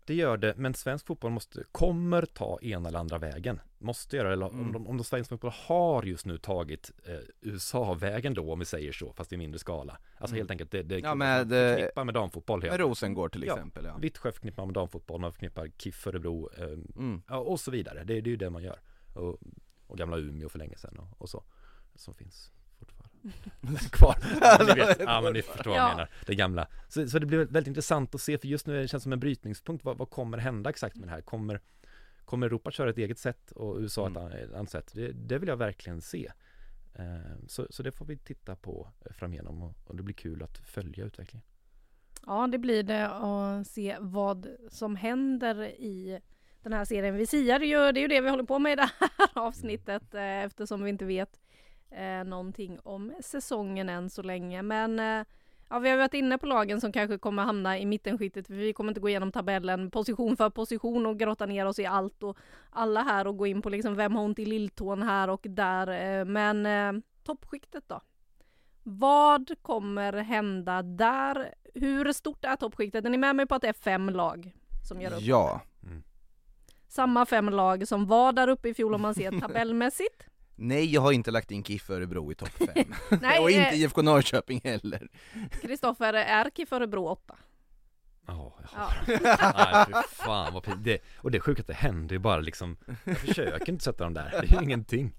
[0.05, 3.61] Det gör det, men svensk fotboll måste, kommer ta ena eller andra vägen.
[3.79, 4.73] Måste göra det, eller om Mm.
[4.73, 8.93] de, om de svensk fotboll har just nu tagit eh, USA-vägen då, om vi säger
[8.93, 9.99] så, fast i mindre skala.
[10.17, 10.41] Alltså Mm.
[10.41, 12.63] helt enkelt, det, det Ja, med, förknippar med damfotboll.
[12.63, 12.81] helt med.
[12.81, 13.55] Rosengård till Ja.
[13.55, 16.65] exempel ja, Vittsjö förknippar med damfotboll, man förknippar KIF Örebro, eh,
[16.97, 17.23] mm.
[17.29, 18.05] ja, och så vidare.
[18.05, 18.79] Det, det är ju det man gör.
[19.15, 19.39] Och,
[19.87, 21.45] och gamla Umeå för länge sedan och, och så,
[21.95, 22.53] som finns.
[23.93, 24.17] kvar.
[24.75, 25.89] Ni vet, ja men ni förstår vad Ja.
[25.89, 26.69] jag menar, det gamla.
[26.89, 29.21] Så, så det blir väldigt intressant att se, för just nu det känns som en
[29.21, 31.21] brytningspunkt, vad, vad kommer hända exakt med det här?
[31.21, 31.61] Kommer,
[32.25, 34.23] kommer Europa köra ett eget sätt och USA ett Mm.
[34.27, 34.91] an- annat sätt?
[34.95, 36.33] Det, det vill jag verkligen se.
[36.95, 37.05] Eh,
[37.49, 41.05] Så, så det får vi titta på framigenom och, och det blir kul att följa
[41.05, 41.45] utvecklingen.
[42.27, 46.21] Ja, det blir det och se vad som händer i
[46.63, 47.17] den här serien.
[47.17, 50.15] Vi siar ju, det är ju det vi håller på med i det här avsnittet
[50.15, 51.41] eh, eftersom vi inte vet
[51.91, 54.63] eh, någonting om säsongen än så länge.
[54.63, 55.27] Men eh,
[55.69, 58.73] ja, vi har varit inne på lagen som kanske kommer hamna i mittenskiktet för vi
[58.73, 62.37] kommer inte gå igenom tabellen position för position och grotta ner oss i allt och
[62.71, 66.19] alla här och gå in på liksom vem har ont i lilltån här och där.
[66.21, 68.01] Eh, men eh, toppskiktet då?
[68.83, 71.55] Vad kommer hända där?
[71.75, 73.05] Hur stort är toppskiktet?
[73.05, 74.53] Är ni med mig på att det är fem lag
[74.89, 75.21] som gör upp?
[75.21, 75.61] Ja,
[76.89, 80.30] Samma fem lag som var där uppe i fjol om man ser tabellmässigt?
[80.61, 83.81] Nej jag har inte lagt in KIF Örebro i topp 5 Nej, Och inte eh,
[83.81, 85.09] IFK Norrköping heller.
[85.63, 87.37] Kristoffer, är KIF Örebro åtta?
[88.27, 88.91] Ja, jag Ja.
[89.93, 92.77] Nej fan vad pin- det, Och det är sjukt att det händer ju bara liksom
[93.05, 95.13] Jag försöker inte sätta dem där, det är ju ingenting.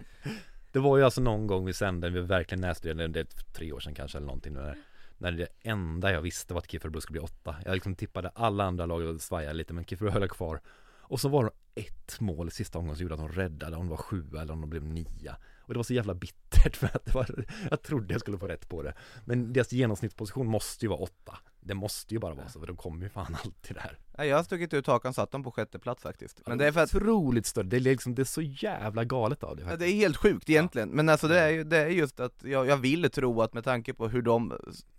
[0.71, 3.79] Det var ju alltså någon gång vi sände, vi verkligen nässtuderade, det är tre år
[3.79, 4.77] sedan kanske eller någonting när,
[5.17, 7.55] när det enda jag visste var att KIF Örebro skulle bli åtta.
[7.65, 10.61] Jag liksom tippade alla andra lag och svajade lite men KIF Örebro höll kvar.
[11.01, 13.85] Och så var det ett mål i sista omgången som gjorde att de räddade, om
[13.85, 15.37] det var sju eller om de blev nia.
[15.61, 18.47] Och det var så jävla bittert för att det var, jag trodde jag skulle få
[18.47, 18.93] rätt på det.
[19.25, 21.37] Men deras genomsnittsposition måste ju vara åtta.
[21.59, 23.97] Det måste ju bara vara så, för de kommer ju fan alltid där.
[24.17, 26.41] Nej, Jag har stuckit ut hakan satt dem på sjätte plats faktiskt.
[26.45, 29.43] Men det är för att Otroligt större, det är liksom, det är så jävla galet
[29.43, 29.79] av det Ja, faktiskt.
[29.89, 32.67] det är helt sjukt egentligen, men alltså det är ju det är just att jag,
[32.67, 34.53] jag vill tro att med tanke på hur de,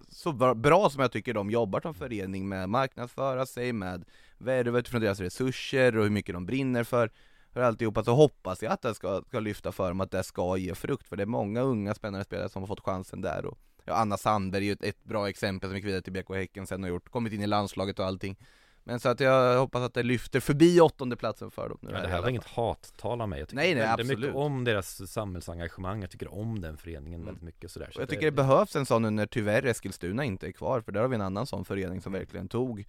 [0.08, 4.04] så bra- som jag tycker de jobbar som förening med marknadsföra sig, med
[4.42, 7.10] värva utifrån deras resurser och hur mycket de brinner för,
[7.52, 10.56] för alltihopa, så hoppas jag att det ska, ska lyfta för dem, att det ska
[10.56, 13.58] ge frukt, för det är många unga spännande spelare som har fått chansen där och
[13.84, 16.66] ja, Anna Sandberg är ju ett, ett bra exempel som gick vidare till BK Häcken
[16.66, 18.36] sen och gjort, kommit in i landslaget och allting
[18.84, 22.00] men så att jag hoppas att det lyfter förbi åttonde platsen för dem nu Ja,
[22.00, 23.38] det här var inget hattal av mig.
[23.38, 24.18] Jag tycker Nej, nej, absolut.
[24.18, 26.00] mycket om deras samhällsengagemang.
[26.00, 27.26] Jag tycker om den föreningen Mm.
[27.26, 27.88] väldigt mycket sådär.
[27.92, 30.80] Så Och jag tycker det behövs en sån nu när tyvärr Eskilstuna inte är kvar,
[30.80, 32.84] för där har vi en annan sån förening som verkligen tog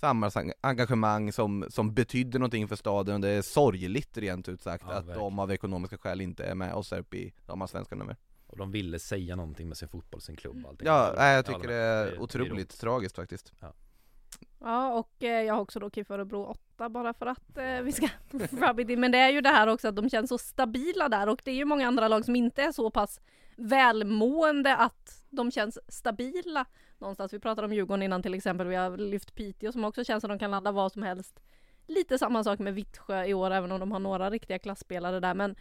[0.00, 4.92] samhällsengagemang som, som betydde någonting för staden och det är sorgligt rent ut sagt Ja,
[4.92, 5.18] att verkligen.
[5.18, 8.16] de av ekonomiska skäl inte är med oss här uppe i damallsvenskan nummer.
[8.46, 10.86] Och de ville säga någonting med sin fotboll, sin klubb och allting.
[10.86, 11.68] Ja, nej, jag tycker med.
[11.68, 12.80] det är det otroligt ont.
[12.80, 13.52] tragiskt faktiskt.
[14.60, 17.92] Ja, och eh, jag har också då KIF Örebro 8 bara för att eh, vi
[17.92, 18.96] ska det.
[18.96, 21.50] Men det är ju det här också att de känns så stabila där och det
[21.50, 23.20] är ju många andra lag som inte är så pass
[23.56, 26.66] välmående att de känns stabila
[27.00, 27.32] någonstans.
[27.32, 30.28] Vi pratade om Djurgården innan till exempel, vi har lyft Piteå som också känns som
[30.28, 31.40] de kan ladda vad som helst.
[31.86, 35.34] Lite samma sak med Vittsjö i år, även om de har några riktiga klassspelare där.
[35.34, 35.56] Men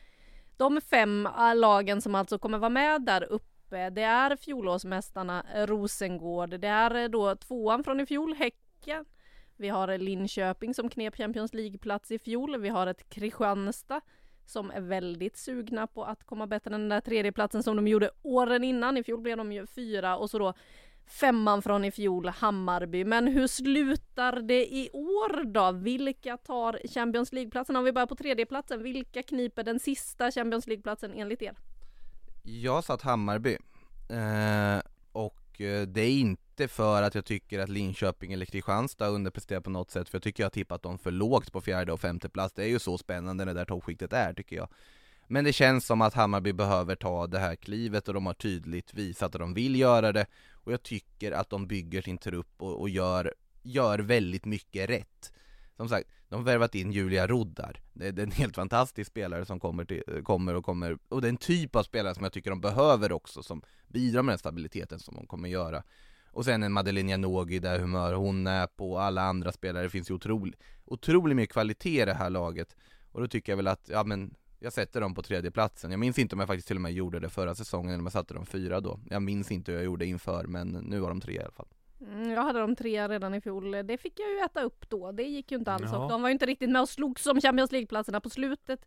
[0.58, 5.68] de fem äh, lagen som alltså kommer vara med där uppe, det är fjolårsmästarna eh,
[5.68, 9.06] Rosengård, det är eh, då tvåan från i fjol, Häcken.
[9.58, 12.62] Vi har eh, Linköping som knep Champions League-plats i fjol.
[12.62, 14.02] Vi har ett Kristianstad
[14.46, 18.12] som är väldigt sugna på att komma bättre än den där tredjeplatsen som de gjorde
[18.22, 18.98] åren innan.
[18.98, 20.54] I fjol blev de ju fyra och så då
[21.10, 23.06] femman från i fjol, Hammarby.
[23.06, 25.72] Men hur slutar det i år då?
[25.72, 27.76] Vilka tar Champions League-platsen?
[27.76, 31.58] Om vi börjar på tredjeplatsen, vilka kniper den sista Champions League-platsen enligt er?
[32.44, 33.58] Jag satt Hammarby,
[34.10, 39.62] eh, och eh, det är inte för att jag tycker att Linköping eller Kristianstad underpresterar
[39.62, 42.00] på något sätt, för jag tycker jag har tippat dem för lågt på fjärde och
[42.00, 42.54] femte plats.
[42.54, 44.68] Det är ju så spännande det där toppskiktet är tycker jag.
[45.32, 48.94] Men det känns som att Hammarby behöver ta det här klivet och de har tydligt
[48.94, 50.26] visat att de vill göra det.
[50.54, 55.34] Och jag tycker att de bygger sin trupp och, och gör, gör väldigt mycket rätt.
[55.78, 57.82] Som sagt, de har värvat in Julia Roddar.
[57.94, 61.22] Det är det är en helt fantastisk spelare som kommer, till, kommer och kommer, och
[61.22, 64.32] det är en typ av spelare som jag tycker de behöver också, som bidrar med
[64.32, 65.84] den stabiliteten som de kommer göra.
[66.32, 70.10] Och sen en Madeleine Janogy, där humör hon är på, alla andra spelare, det finns
[70.10, 72.76] ju otroligt, otroligt mycket kvalitet i det här laget.
[73.12, 75.92] Och då tycker jag väl att, ja men, jag sätter dem på tredje platsen.
[75.92, 78.06] Jag minns inte om jag faktiskt till och med gjorde det förra säsongen, eller om
[78.06, 79.00] jag satte dem fyra då.
[79.10, 81.68] Jag minns inte hur jag gjorde inför, men nu var de tre i alla fall.
[82.02, 83.72] Mm, jag hade de tre redan i fjol.
[83.72, 85.12] Det fick jag ju äta upp då.
[85.12, 85.92] Det gick ju inte alls.
[85.92, 85.98] Ja.
[85.98, 88.86] Och de var ju inte riktigt med och slogs om Champions League-platserna på slutet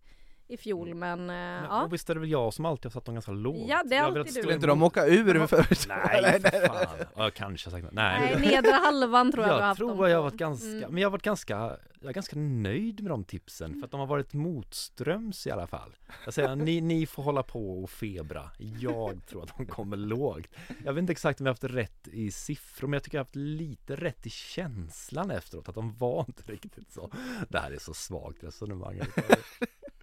[0.53, 0.89] i fjol.
[0.89, 0.99] Mm.
[0.99, 1.85] Men, eh, Men, ja.
[1.85, 3.69] Och visst är det väl jag som alltid har satt dem ganska lågt?
[3.69, 4.41] Ja, det är Jag alltid du.
[4.41, 5.57] Skulle inte de åka ur för
[5.89, 6.87] Nej, för fan.
[6.99, 7.87] Ja, Jag kanske sagt.
[7.93, 10.23] Nej, Nej, nedre halvan tror jag, du har jag haft tror dem att jag har
[10.23, 10.91] varit ganska, Mm.
[10.91, 11.55] men jag har varit ganska,
[12.01, 15.67] jag är ganska nöjd med de tipsen för att de har varit motströms i alla
[15.67, 15.97] fall.
[16.25, 18.51] Jag säger, ni, ni får hålla på och febra.
[18.59, 20.47] Jag tror att de kommer lågt.
[20.85, 23.21] Jag vet inte exakt om jag har haft rätt i siffror, men jag tycker jag
[23.21, 27.11] har haft lite rätt i känslan efteråt, att de var inte riktigt så.
[27.49, 29.01] Det här är så svagt resonemang.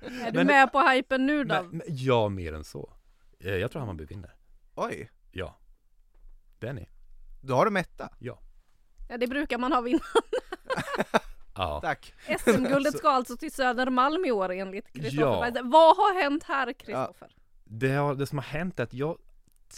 [0.02, 1.56] Är du Men- med på hypen nu då?
[1.56, 2.94] Men, men, ja, mer än så.
[3.40, 4.36] Eh, Jag tror Hammarby vinner.
[4.76, 5.56] Oj, Ja.
[6.60, 6.90] Det är ni.
[7.42, 8.10] du har dem etta?
[8.20, 8.40] Ja.
[9.10, 10.04] Ja det brukar man ha vinnat.
[11.56, 11.80] Ja.
[11.82, 12.14] Tack!
[12.40, 15.62] SM-guldet ska alltså till Södermalm i år enligt Kristoffer Ja.
[15.64, 17.36] Vad har hänt här Kristoffer?
[17.64, 19.18] Det, har, det som har hänt är att jag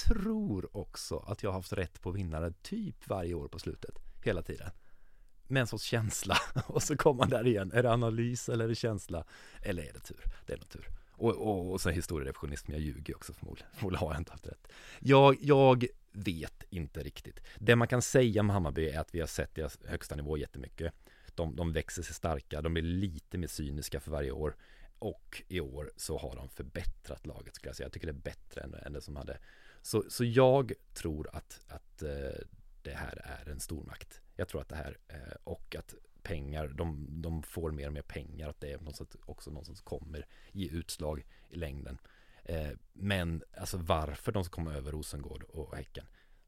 [0.08, 3.96] tror också att jag har haft rätt på vinnare typ varje år på slutet.
[4.24, 4.70] Hela tiden.
[5.52, 6.38] Med en sorts känsla.
[6.68, 7.72] Och så kommer man där igen.
[7.74, 9.24] Är det analys eller är det känsla?
[9.62, 10.24] Eller är det tur?
[10.46, 10.88] Det är nog tur.
[11.12, 13.70] Och, och, och sen historierevisionism, jag ljuger också förmodligen.
[13.74, 14.68] Förmodligen har jag inte haft rätt.
[15.00, 17.40] Jag, jag vet inte riktigt.
[17.60, 20.94] Det man kan säga med Hammarby är att vi har sett deras högsta nivå jättemycket.
[21.36, 24.56] De, de växer sig starka, de blir lite mer cyniska för varje år.
[25.00, 27.86] Och i år så har de förbättrat laget skulle jag säga.
[27.86, 29.38] Jag tycker det är bättre än, än det som hade.
[29.82, 32.10] Så, så jag tror att, att eh,
[32.84, 34.22] det här är en stormakt.
[34.36, 38.02] Jag tror att det här eh, och att pengar, de, de får mer och mer
[38.02, 38.50] pengar.
[38.50, 41.98] Att det är något också något som kommer ge utslag i längden.
[42.44, 46.06] Eh, men alltså varför de ska komma över Rosengård och Häcken.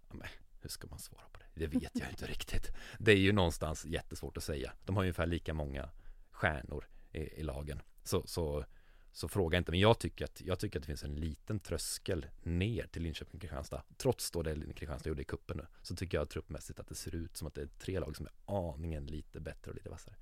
[0.09, 0.27] Ja, men,
[0.61, 1.45] hur ska man svara på det?
[1.53, 2.71] Det vet jag inte riktigt.
[2.99, 4.73] Det är ju någonstans jättesvårt att säga.
[4.85, 5.89] De har ungefär lika många
[6.31, 7.81] stjärnor i, i lagen.
[8.03, 8.65] Så, så,
[9.13, 9.71] så fråga inte.
[9.71, 13.39] Men jag tycker, att, jag tycker att det finns en liten tröskel ner till Linköping
[13.39, 13.83] Kristianstad.
[13.97, 15.65] Trots då det Kristianstad gjorde i kuppen nu.
[15.81, 18.25] Så tycker jag truppmässigt att det ser ut som att det är tre lag som
[18.25, 20.15] är aningen lite bättre och lite vassare.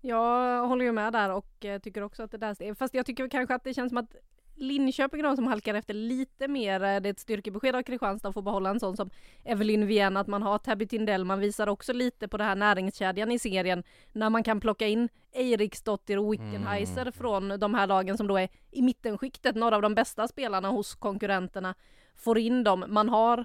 [0.00, 3.28] Jag håller ju med där och eh, tycker också att det där, fast jag tycker
[3.28, 4.16] kanske att det känns som att
[4.56, 6.80] Linköping de som halkar efter lite mer.
[6.80, 9.10] Det är ett styrkebesked av Kristianstad att få behålla en sån som
[9.44, 11.24] Evelyn Vienne, att man har Tabby Tindell.
[11.24, 15.08] Man visar också lite på det här näringskedjan i serien när man kan plocka in
[15.32, 17.12] Eiriksdottir och Wickenheiser Mm.
[17.12, 20.94] från de här lagen som då är i mittenskiktet, några av de bästa spelarna hos
[20.94, 21.74] konkurrenterna.
[22.14, 22.84] Får in dem.
[22.88, 23.44] Man har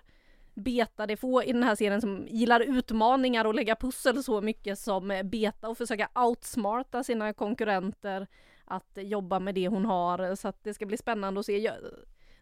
[0.54, 4.42] Beta, det är få i den här serien som gillar utmaningar och lägga pussel så
[4.42, 8.28] mycket som Beta och försöka outsmarta sina konkurrenter
[8.70, 11.58] att jobba med det hon har så att det ska bli spännande att se.
[11.58, 11.76] Jag,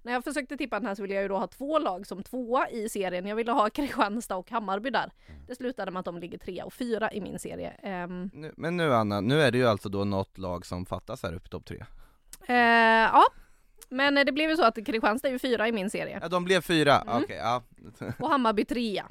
[0.02, 2.24] när jag försökte tippa den här så ville jag ju då ha två lag som
[2.24, 3.26] tvåa i serien.
[3.28, 5.12] Jag ville ha Kristianstad och Hammarby där.
[5.48, 7.70] Det slutade med att de ligger trea och fyra i min serie.
[7.70, 11.24] Ehm, Nu, men nu Anna, nu är det ju alltså då något lag som fattas
[11.24, 11.86] här uppe i topp tre.
[12.48, 12.56] eh,
[13.14, 13.24] ja,
[13.90, 16.44] men det blev ju så att Kristianstad är ju fyra i min serie Ja de
[16.46, 17.24] blev fyra, Mm.
[17.24, 17.64] okej ja.
[18.20, 19.08] och Hammarby trea.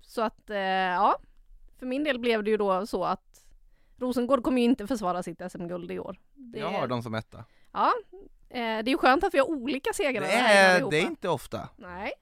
[0.00, 1.16] Så att, eh, ja,
[1.78, 3.41] för min del blev det ju då så att
[4.02, 6.16] Rosengård kommer ju inte försvara sitt SM-guld i år.
[6.34, 7.44] Det, Jag har dem som etta.
[7.72, 7.92] Ja,
[8.48, 11.28] eh, det är ju skönt att vi har olika segrar Det är, det är inte
[11.28, 11.68] ofta.
[11.76, 12.12] Nej.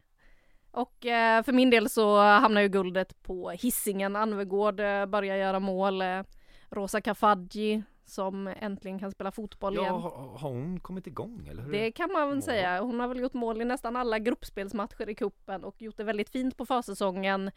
[0.71, 4.17] Och eh, för min del så hamnar ju guldet på Hisingen.
[4.17, 6.03] Anvegård eh, börjar göra mål.
[6.71, 9.95] Rosa Kafaji som äntligen kan spela fotboll Ja, igen.
[9.95, 11.63] har, har hon kommit igång eller?
[11.63, 11.73] Hur?
[11.73, 12.43] Det kan man väl Mål.
[12.43, 12.81] säga.
[12.81, 16.29] Hon har väl gjort mål i nästan alla gruppspelsmatcher i kuppen och gjort det väldigt
[16.31, 17.51] fint på försäsongen.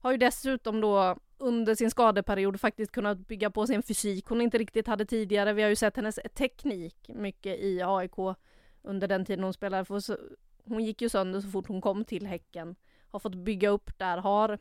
[0.00, 4.58] Har ju dessutom då under sin skadeperiod faktiskt kunnat bygga på sin fysik hon inte
[4.58, 5.52] riktigt hade tidigare.
[5.52, 8.36] Vi har ju sett hennes teknik mycket i AIK
[8.82, 9.84] under den tiden hon spelade.
[9.84, 10.02] För
[10.64, 12.76] hon gick ju sönder så fort hon kom till Häcken.
[13.10, 14.58] Har fått bygga upp där, har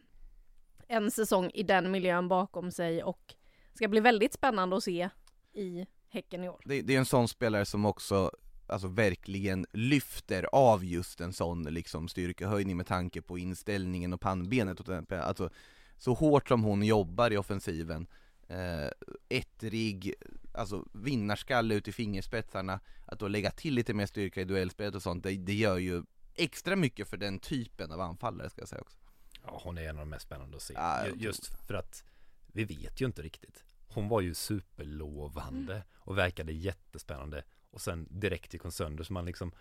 [0.87, 3.35] en säsong i den miljön bakom sig och
[3.73, 5.09] ska bli väldigt spännande att se
[5.53, 6.61] i Häcken i år.
[6.65, 8.31] Det, det är en sån spelare som också
[8.69, 14.79] Alltså verkligen lyfter av just en sån liksom styrkehöjning med tanke på inställningen och pannbenet
[14.79, 15.49] och Alltså
[15.97, 18.07] så hårt som hon jobbar i offensiven
[18.47, 18.89] eh,
[19.29, 20.13] Ettrig,
[20.53, 25.01] alltså vinnarskalle ut i fingerspetsarna Att då lägga till lite mer styrka i duellspelet och
[25.03, 26.03] sånt, det, det gör ju
[26.35, 28.97] extra mycket för den typen av anfallare ska jag säga också
[29.43, 30.73] Ja, hon är en av de mest spännande att se.
[30.73, 32.03] Ja, Ju- Just för att
[32.47, 33.63] vi vet ju inte riktigt.
[33.87, 37.43] Hon var ju superlovande och verkade jättespännande.
[37.77, 39.51] Och sen direkt gick hon sönder så man liksom,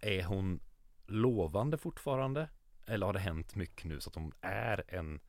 [0.00, 0.60] är hon
[1.06, 2.48] lovande fortfarande?
[2.86, 5.20] Eller har det hänt mycket nu så att hon är en,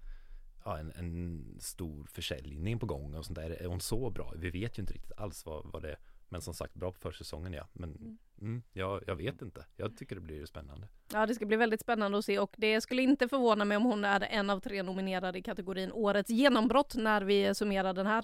[0.65, 3.49] ja, en, en stor försäljning på gång och sånt där?
[3.49, 4.33] Är hon så bra?
[4.35, 5.97] Vi vet ju inte riktigt alls vad, vad det är.
[6.29, 7.67] Men som sagt, bra på försäsongen ja.
[7.73, 8.17] Men Mm.
[8.41, 9.65] mm, jag, jag vet inte.
[9.75, 10.87] Jag tycker det blir spännande.
[11.13, 13.83] Ja, det ska bli väldigt spännande att se och det skulle inte förvåna mig om
[13.83, 18.23] hon är en av tre nominerade i kategorin Årets genombrott när vi summerar den här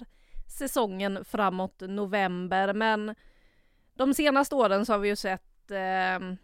[0.58, 2.72] säsongen framåt november.
[2.72, 3.14] Men
[3.98, 6.34] de senaste åren så har vi ju sett eh,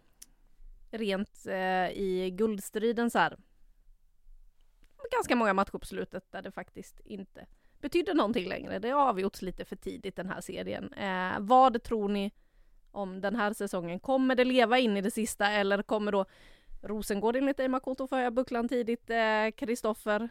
[0.91, 3.37] rent eh, i guldstriden så här
[5.11, 7.45] ganska många matcher på slutet där det faktiskt inte
[7.81, 8.79] betydde någonting längre.
[8.79, 10.93] Det har avgjorts lite för tidigt den här serien.
[10.93, 12.31] Eh, vad tror ni
[12.91, 13.99] om den här säsongen.
[13.99, 16.25] Kommer det leva in i det sista eller kommer då
[16.81, 20.29] Rosengård enligt dig Makoto få höja bucklan tidigt, eh, Kristoffer?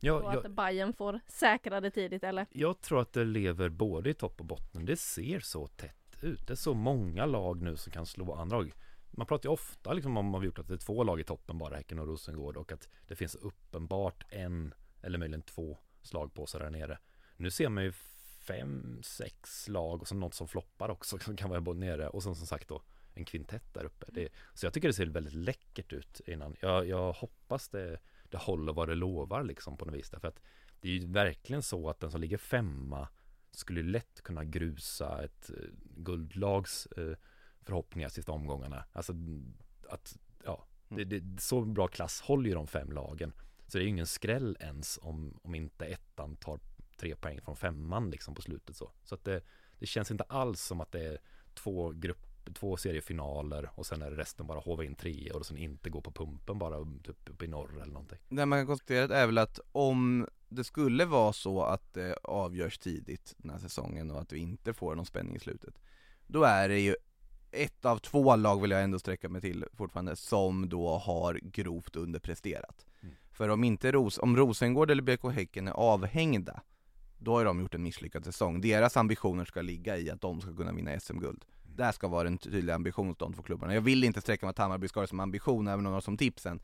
[0.00, 2.46] Ja, och jag, att Bayern får säkra det tidigt eller?
[2.50, 4.84] Jag tror att det lever både i topp och botten.
[4.84, 6.46] Det ser så tätt ut.
[6.46, 8.72] Det är så många lag nu som kan slå andra lag.
[9.10, 11.58] Man pratar ju ofta liksom om man gjort att det är två lag i toppen
[11.58, 16.70] bara, Häcken och Rosengård och att det finns uppenbart en eller möjligen två slagpåsar där
[16.70, 16.98] nere.
[17.36, 17.92] Nu ser man ju
[18.40, 22.34] fem, sex lag och så något som floppar också som kan vara nere och sen
[22.34, 22.82] som sagt då
[23.14, 24.06] en kvintett där uppe.
[24.08, 26.56] Det, så jag tycker det ser väldigt läckert ut innan.
[26.60, 27.98] Jag, jag hoppas det,
[28.30, 30.10] det håller vad det lovar liksom på något vis.
[30.10, 30.40] Därför att
[30.80, 33.08] det är ju verkligen så att den som ligger femma
[33.50, 35.64] skulle lätt kunna grusa ett eh,
[35.96, 37.16] guldlags eh,
[37.62, 38.84] förhoppningar sista omgångarna.
[38.92, 39.14] Alltså
[39.88, 43.32] att, ja, det, det, så bra klass håller ju de fem lagen.
[43.66, 46.60] Så det är ju ingen skräll ens om, om inte ettan tar
[46.96, 48.90] tre poäng från femman liksom på slutet så.
[49.02, 49.42] Så att det,
[49.78, 51.18] det känns inte alls som att det är
[51.54, 55.90] två grupp, två seriefinaler och sen är resten bara hova in tre och sen inte
[55.90, 58.18] gå på pumpen bara typ uppe i norr eller någonting.
[58.28, 62.78] Det man kan konstatera är väl att om det skulle vara så att det avgörs
[62.78, 65.74] tidigt den här säsongen och att vi inte får någon spänning i slutet
[66.26, 66.96] Då är det ju
[67.52, 71.96] ett av två lag vill jag ändå sträcka mig till fortfarande, som då har grovt
[71.96, 72.86] underpresterat.
[73.00, 73.14] Mm.
[73.32, 76.62] För om inte Ros om Rosengård eller BK Häcken är avhängda,
[77.18, 78.60] då har de gjort en misslyckad säsong.
[78.60, 81.44] Deras ambitioner ska ligga i att de ska kunna vinna SM-guld.
[81.64, 81.76] Mm.
[81.76, 83.74] Det ska vara en tydlig ambition hos de två klubbarna.
[83.74, 86.00] Jag vill inte sträcka mig att Hammarby ska ha som ambition, även om de har
[86.00, 86.60] som tipsen.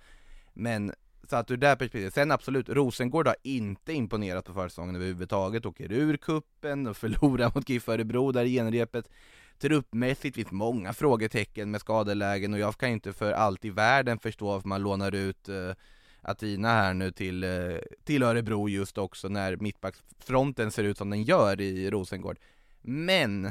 [0.54, 0.92] Men
[1.30, 5.92] så att ur det perspektivet, sen absolut, Rosengård har inte imponerat på försäsongen överhuvudtaget, åker
[5.92, 9.08] ur kuppen och förlorar mot GIF Örebro där i genrepet.
[9.58, 14.46] Truppmässigt finns många frågetecken med skadelägen och jag kan inte för allt i världen förstå
[14.46, 15.74] varför man lånar ut eh, uh,
[16.22, 21.22] Atina här nu till, uh, till Örebro just också när mittbacksfronten ser ut som den
[21.22, 22.38] gör i Rosengård.
[22.82, 23.50] Men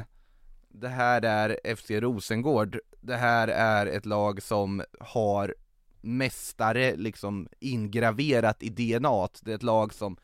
[0.68, 2.78] det här är FC Rosengård.
[3.00, 5.54] Det här är ett lag som har
[6.06, 9.28] mästare liksom ingraverat i DNA.
[9.42, 10.16] Det är ett lag som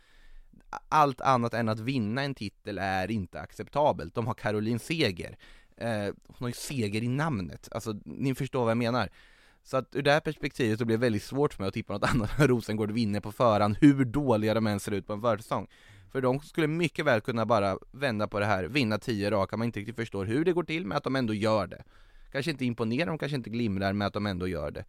[0.89, 4.14] allt annat än att vinna en titel är inte acceptabelt.
[4.14, 5.37] De har Caroline Seger.
[5.76, 9.09] Eh, hon har ju seger i namnet, alltså ni förstår vad jag menar.
[9.64, 11.93] Så att ur det här perspektivet så blir det väldigt svårt för mig att tippa
[11.93, 15.20] något annat än Rosengård vinner på förhand, hur dåliga de än ser ut på en
[15.20, 15.66] försäsong.
[16.12, 19.66] För de skulle mycket väl kunna bara vända på det här, vinna tio raka, man
[19.66, 21.85] inte riktigt förstår hur det går till, men att de ändå gör det.
[22.33, 24.85] Kanske inte imponerar, de kanske inte glimrar, men att de ändå gör det.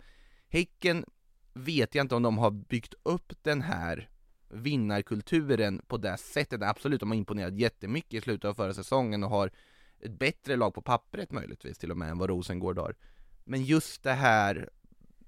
[0.54, 1.06] Häcken
[1.54, 4.10] vet jag inte om de har byggt upp den här
[4.50, 6.62] vinnarkulturen på det sättet.
[6.62, 9.52] Absolut, de har imponerat jättemycket i slutet av förra säsongen och har
[10.00, 12.96] ett bättre lag på pappret möjligtvis till och med än vad Rosengård har.
[13.44, 14.70] Men just det här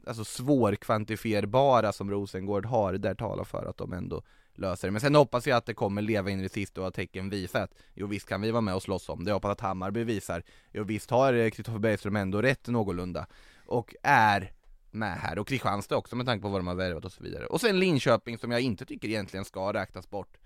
[0.07, 4.23] alltså svårkvantifierbara som Rosengård har, där talar för att de ändå
[4.53, 4.91] löser det.
[4.91, 7.29] Men sen hoppas jag att det kommer leva in i det sista och att tecken
[7.29, 9.29] visar att jo visst kan vi vara med och slåss om det.
[9.29, 13.27] Jag hoppas att Hammarby visar, jo visst har Kristoffer Bergström ändå rätt någorlunda
[13.65, 14.51] och är
[14.95, 17.45] med här, och Kristianstad också med tanke på vad de har värvat och så vidare.
[17.45, 20.37] Och sen Linköping som jag inte tycker egentligen ska räknas bort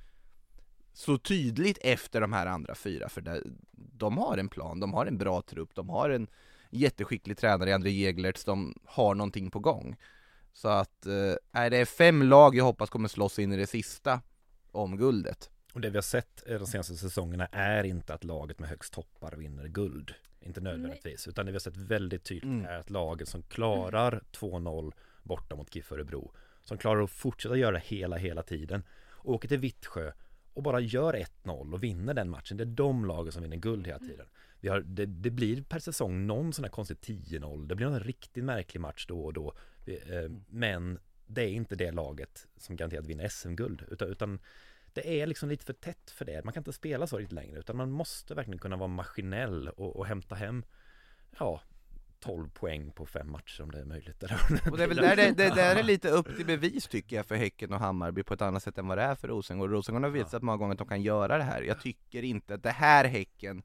[0.94, 5.06] så tydligt efter de här andra fyra, för där, de har en plan, de har
[5.06, 6.28] en bra trupp, de har en
[6.70, 9.96] jätteskicklig tränare i André Jeglertz, de har någonting på gång.
[10.54, 14.22] Så att, eh, det är fem lag jag hoppas kommer slåss in i det sista
[14.72, 15.50] om guldet.
[15.74, 18.94] Och det vi har sett eh, de senaste säsongerna är inte att laget med högst
[18.94, 20.14] toppar vinner guld.
[20.42, 21.32] Inte nödvändigtvis, Nej.
[21.32, 22.66] utan det vi har sett väldigt tydligt mm.
[22.66, 24.24] är att laget som klarar mm.
[24.32, 26.32] 2-0 borta mot GIF Örebro,
[26.64, 28.84] som klarar att fortsätta göra det hela, hela tiden,
[29.24, 30.12] åker till Vittsjö
[30.54, 31.14] och bara gör
[31.44, 32.58] 1-0 och vinner den matchen.
[32.58, 34.26] Det är de lagen som vinner guld hela tiden.
[34.60, 37.68] Vi har, det, det blir per säsong någon sån här konstig 10-0.
[37.68, 39.54] Det blir en riktigt märklig match då och då.
[39.86, 43.84] Eh, men det är inte det laget som garanterat vinner SM-guld.
[43.92, 44.40] Utan, utan
[44.96, 46.44] det är liksom lite för tätt för det.
[46.44, 49.96] Man kan inte spela så riktigt längre utan man måste verkligen kunna vara maskinell och,
[49.96, 50.64] och hämta hem
[51.40, 51.62] ja,
[52.20, 54.24] 12 poäng på fem matcher om det är möjligt.
[54.72, 57.26] Och det är väl där det, det, där är lite upp till bevis tycker jag
[57.26, 59.72] för Häcken och Hammarby på ett annat sätt än vad det är för Rosengård.
[59.72, 61.62] Rosengård har visat många gånger att de kan göra det här.
[61.62, 63.64] Jag tycker inte att det här Häcken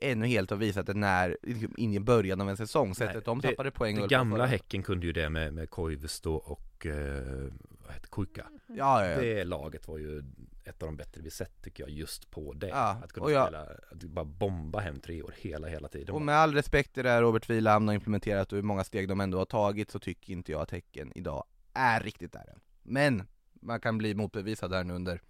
[0.00, 3.40] ännu helt har visat det när, liksom, in i början av en säsong, sättet de
[3.40, 7.52] tappade poäng Det gamla Häcken kunde ju det med, med Koivisto och, eh,
[7.92, 9.20] heter Kuika ja, ja.
[9.20, 10.22] Det laget var ju
[10.64, 12.68] ett av de bättre vi sett tycker jag just på det.
[12.68, 16.14] Ja, att kunna jag, spela, att bara bomba hem tre år hela, hela tiden.
[16.14, 19.20] Och med all respekt till det Robert Wieland har implementerat och hur många steg de
[19.20, 22.60] ändå har tagit så tycker inte jag att Häcken idag är riktigt där än.
[22.82, 23.26] Men
[23.62, 25.20] man kan bli motbevisad här nu under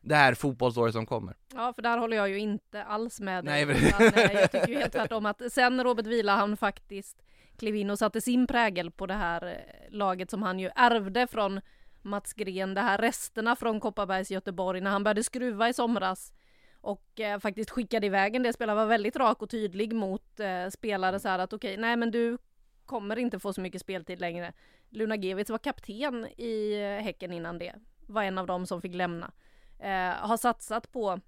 [0.00, 1.34] det här fotbollsåret som kommer.
[1.54, 3.66] Ja, för där håller jag ju inte alls med dig.
[3.66, 7.22] Nej, utan, eh, jag tycker ju helt tvärtom att sen Robert han faktiskt
[7.58, 11.26] klev in och satte sin prägel på det här eh, laget som han ju ärvde
[11.26, 11.60] från
[12.08, 16.32] Mats Gren, det här resterna från Kopparbergs Göteborg när han började skruva i somras
[16.80, 20.68] och eh, faktiskt skickade iväg en del spelare, var väldigt rak och tydlig mot eh,
[20.70, 22.38] spelare så här att okej, okay, nej men du
[22.86, 24.52] kommer inte få så mycket speltid längre.
[24.90, 27.74] Luna Gevitz var kapten i eh, Häcken innan det,
[28.06, 29.32] var en av dem som fick lämna.
[29.78, 31.20] Eh, har satsat på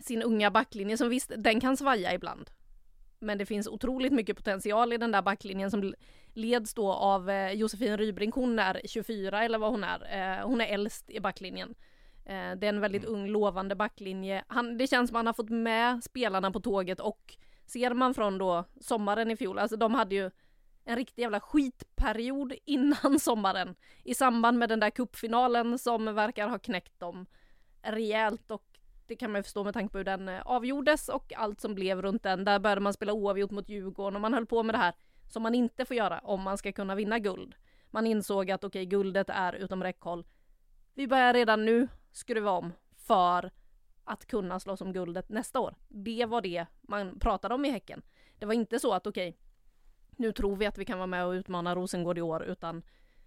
[0.00, 2.50] sin unga backlinje som visst, den kan svaja ibland.
[3.18, 5.94] Men det finns otroligt mycket potential i den där backlinjen som
[6.38, 8.34] leds då av eh, Josefin Rybrink.
[8.34, 10.38] Hon är 24 eller vad hon är.
[10.40, 11.74] Eh, hon är äldst i backlinjen.
[12.24, 13.14] Eh, det är en väldigt mm.
[13.14, 14.44] ung lovande backlinje.
[14.48, 17.36] Han, det känns som att han har fått med spelarna på tåget och
[17.68, 20.30] Ser man från då sommaren i fjol, alltså de hade ju
[20.84, 23.74] en riktig jävla skitperiod innan sommaren
[24.04, 27.26] i samband med den där kuppfinalen som verkar ha knäckt dem
[27.82, 28.64] rejält och
[29.06, 32.02] det kan man ju förstå med tanke på hur den avgjordes och allt som blev
[32.02, 32.44] runt den.
[32.44, 34.94] Där började man spela oavgjort mot Djurgården och man höll på med det här
[35.28, 37.54] som man inte får göra om man ska kunna vinna guld.
[37.90, 40.26] Man insåg att okej, okay, guldet är utom räckhåll.
[40.94, 43.50] Vi börjar redan nu skruva om för
[44.04, 45.74] att kunna slåss om guldet nästa år.
[45.88, 48.02] Det var det man pratade om i Häcken.
[48.38, 49.40] Det var inte så att okej, okay,
[50.16, 52.82] nu tror vi att vi kan vara med och utmana Rosengård i år, utan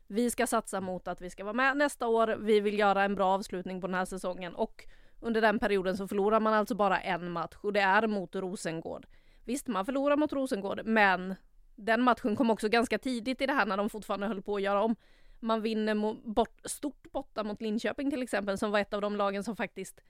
[0.08, 2.38] vi ska satsa mot att vi ska vara med nästa år.
[2.40, 4.86] Vi vill göra en bra avslutning på den här säsongen och
[5.20, 9.06] under den perioden så förlorar man alltså bara en match och det är mot Rosengård.
[9.46, 11.36] Visst, man förlorar mot Rosengård, men
[11.86, 14.62] den matchen kom också ganska tidigt i det här när de fortfarande höll på att
[14.62, 14.96] göra om.
[15.40, 19.44] Man vinner bort, stort borta mot Linköping till exempel, som var ett av de lagen
[19.44, 20.02] som faktiskt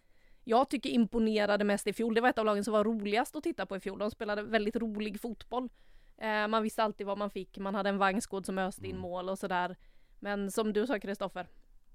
[0.44, 2.14] jag tycker imponerade mest i fjol.
[2.14, 4.00] Det var ett av lagen som var roligast att titta på i fjol.
[4.00, 5.70] De spelade väldigt rolig fotboll.
[6.18, 7.58] Eh, man visste alltid vad man fick.
[7.58, 9.02] Man hade en vagnsgård som öste in mm.
[9.02, 9.76] mål och sådär.
[10.20, 11.48] Men som du sa Kristoffer,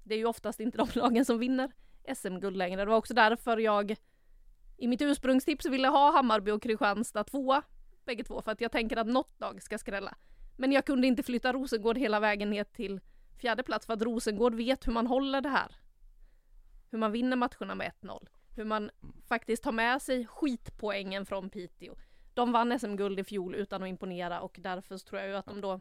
[0.03, 1.71] det är ju oftast inte de lagen som vinner
[2.15, 2.81] SM-guld längre.
[2.81, 3.95] Det var också därför jag
[4.77, 7.63] i mitt ursprungstips ville ha Hammarby och Kristianstad tvåa,
[8.07, 10.15] bägge två, för att jag tänker att något lag ska skrälla.
[10.55, 12.99] Men jag kunde inte flytta Rosengård hela vägen ner till
[13.37, 15.75] fjärde plats för att Rosengård vet hur man håller det här.
[16.89, 18.27] Hur man vinner matcherna med 1-0.
[18.55, 18.91] Hur man
[19.27, 21.95] faktiskt tar med sig skitpoängen från Piteå.
[22.33, 25.61] De vann SM-guld i fjol utan att imponera och därför tror jag ju att de
[25.61, 25.79] då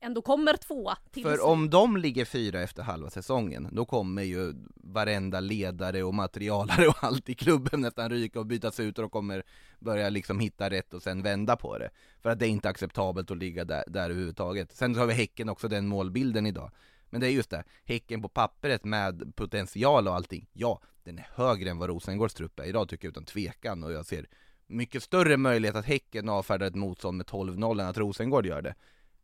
[0.00, 4.54] ändå kommer tvåa till För om de ligger fyra efter halva säsongen, då kommer ju
[4.74, 9.10] varenda ledare och materialare och allt i klubben nästan ryka och bytas ut och de
[9.10, 9.42] kommer
[9.78, 11.90] börja liksom hitta rätt och sen vända på det.
[12.22, 14.72] För att det är inte acceptabelt att ligga där, där överhuvudtaget.
[14.72, 16.70] Sen har vi Häcken också, den målbilden idag.
[17.10, 21.28] Men det är just det, Häcken på pappret med potential och allting, ja, den är
[21.34, 24.26] högre än vad Rosengårds trupp är idag tycker jag utan tvekan och jag ser
[24.66, 28.74] mycket större möjlighet att Häcken avfärdar ett motstånd med 12-0 än att Rosengård gör det.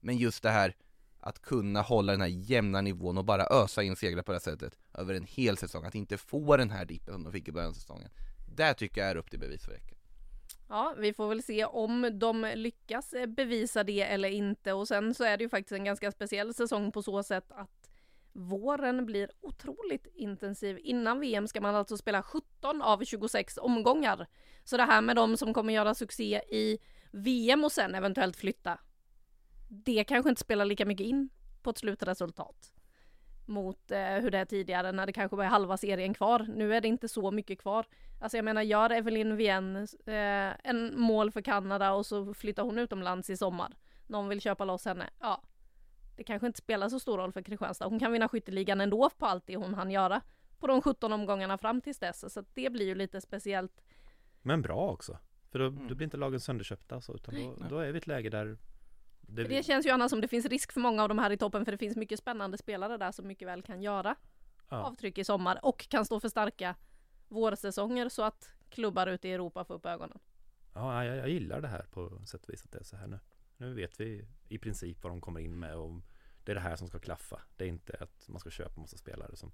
[0.00, 0.76] Men just det här
[1.20, 4.52] att kunna hålla den här jämna nivån och bara ösa in segrar på det här
[4.52, 7.52] sättet över en hel säsong, att inte få den här dippen som de fick i
[7.52, 8.10] början av säsongen.
[8.56, 9.98] Det tycker jag är upp till bevis för Häcken.
[10.68, 15.14] Ja, vi får väl se om de lyckas eh, bevisa det eller inte och sen
[15.14, 17.90] så är det ju faktiskt en ganska speciell säsong på så sätt att
[18.32, 20.78] våren blir otroligt intensiv.
[20.82, 24.26] Innan VM ska man alltså spela 17 av 26 omgångar.
[24.64, 26.78] Så det här med de som kommer göra succé i
[27.10, 28.78] VM och sen eventuellt flytta
[29.68, 31.28] det kanske inte spelar lika mycket in
[31.62, 32.72] på ett slutresultat
[33.46, 36.46] mot eh, hur det är tidigare när det kanske var halva serien kvar.
[36.54, 37.86] Nu är det inte så mycket kvar.
[38.20, 42.78] Alltså jag menar, gör Evelyn Wien eh, en mål för Kanada och så flyttar hon
[42.78, 43.76] utomlands i sommar.
[44.06, 45.10] Någon vill köpa loss henne.
[45.20, 45.42] Ja,
[46.16, 47.86] det kanske inte spelar så stor roll för Kristianstad.
[47.86, 50.20] Hon kan vinna skytteligan ändå på allt det hon hann göra
[50.58, 52.32] på de 17 omgångarna fram tills dess.
[52.32, 53.82] Så det blir ju lite speciellt.
[54.42, 55.18] Men bra också.
[55.50, 55.88] För då, mm.
[55.88, 58.58] då blir inte lagen sönderköpta så, utan då, då är vi i ett läge där
[59.26, 59.44] det...
[59.44, 61.64] det känns ju annars som det finns risk för många av de här i toppen
[61.64, 64.16] för det finns mycket spännande spelare där som mycket väl kan göra
[64.68, 64.76] ja.
[64.76, 66.76] avtryck i sommar och kan stå för starka
[67.28, 70.18] vårsäsonger så att klubbar ute i Europa får upp ögonen.
[70.74, 73.06] Ja, jag, jag gillar det här på sätt och vis att det är så här
[73.06, 73.18] nu.
[73.56, 76.02] Nu vet vi i princip vad de kommer in med och
[76.44, 77.42] det är det här som ska klaffa.
[77.56, 79.52] Det är inte att man ska köpa massa spelare som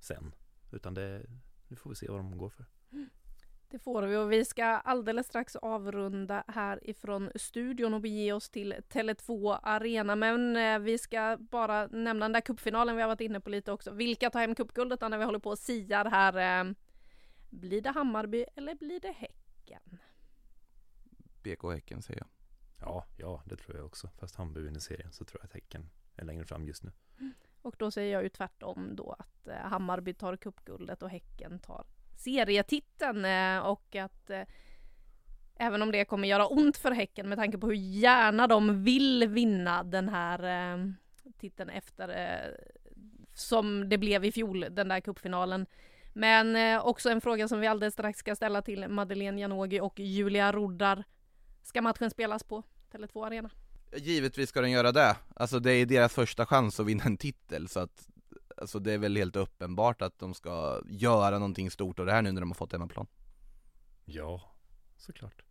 [0.00, 0.34] sen,
[0.72, 1.26] utan det,
[1.68, 2.64] nu får vi se vad de går för.
[2.92, 3.10] Mm.
[3.68, 8.50] Det får vi och vi ska alldeles strax avrunda här ifrån studion och bege oss
[8.50, 10.16] till Tele2 Arena.
[10.16, 13.72] Men eh, vi ska bara nämna den där cupfinalen vi har varit inne på lite
[13.72, 13.90] också.
[13.90, 16.60] Vilka tar hem cupguldet när vi håller på och siar här?
[16.60, 16.72] Eh,
[17.50, 19.98] blir det Hammarby eller blir det Häcken?
[21.42, 22.28] BK Häcken säger jag.
[22.80, 24.08] Ja, ja, det tror jag också.
[24.08, 26.92] Fast Hammarby vinner serien så tror jag att Häcken är längre fram just nu.
[27.62, 31.86] Och då säger jag ju tvärtom då att eh, Hammarby tar cupguldet och Häcken tar
[32.16, 34.42] serietiteln eh, och att eh,
[35.56, 39.28] även om det kommer göra ont för Häcken med tanke på hur gärna de vill
[39.28, 40.78] vinna den här eh,
[41.38, 42.54] titeln efter eh,
[43.34, 45.66] som det blev i fjol, den där cupfinalen.
[46.12, 50.52] Men också en fråga som vi alldeles strax ska ställa till Madeleine Janogy och Julia
[50.52, 51.04] Roddar.
[51.62, 52.62] Ska matchen spelas på
[52.92, 53.50] Tele2 Arena?
[53.96, 55.16] Givetvis ska den göra det.
[55.34, 58.08] Alltså det är deras första chans att vinna en titel så att
[58.56, 62.22] alltså det är väl helt uppenbart att de ska göra någonting stort av det här
[62.22, 63.06] nu när de har fått hemmaplan.
[64.04, 64.40] Ja,
[64.96, 65.42] såklart.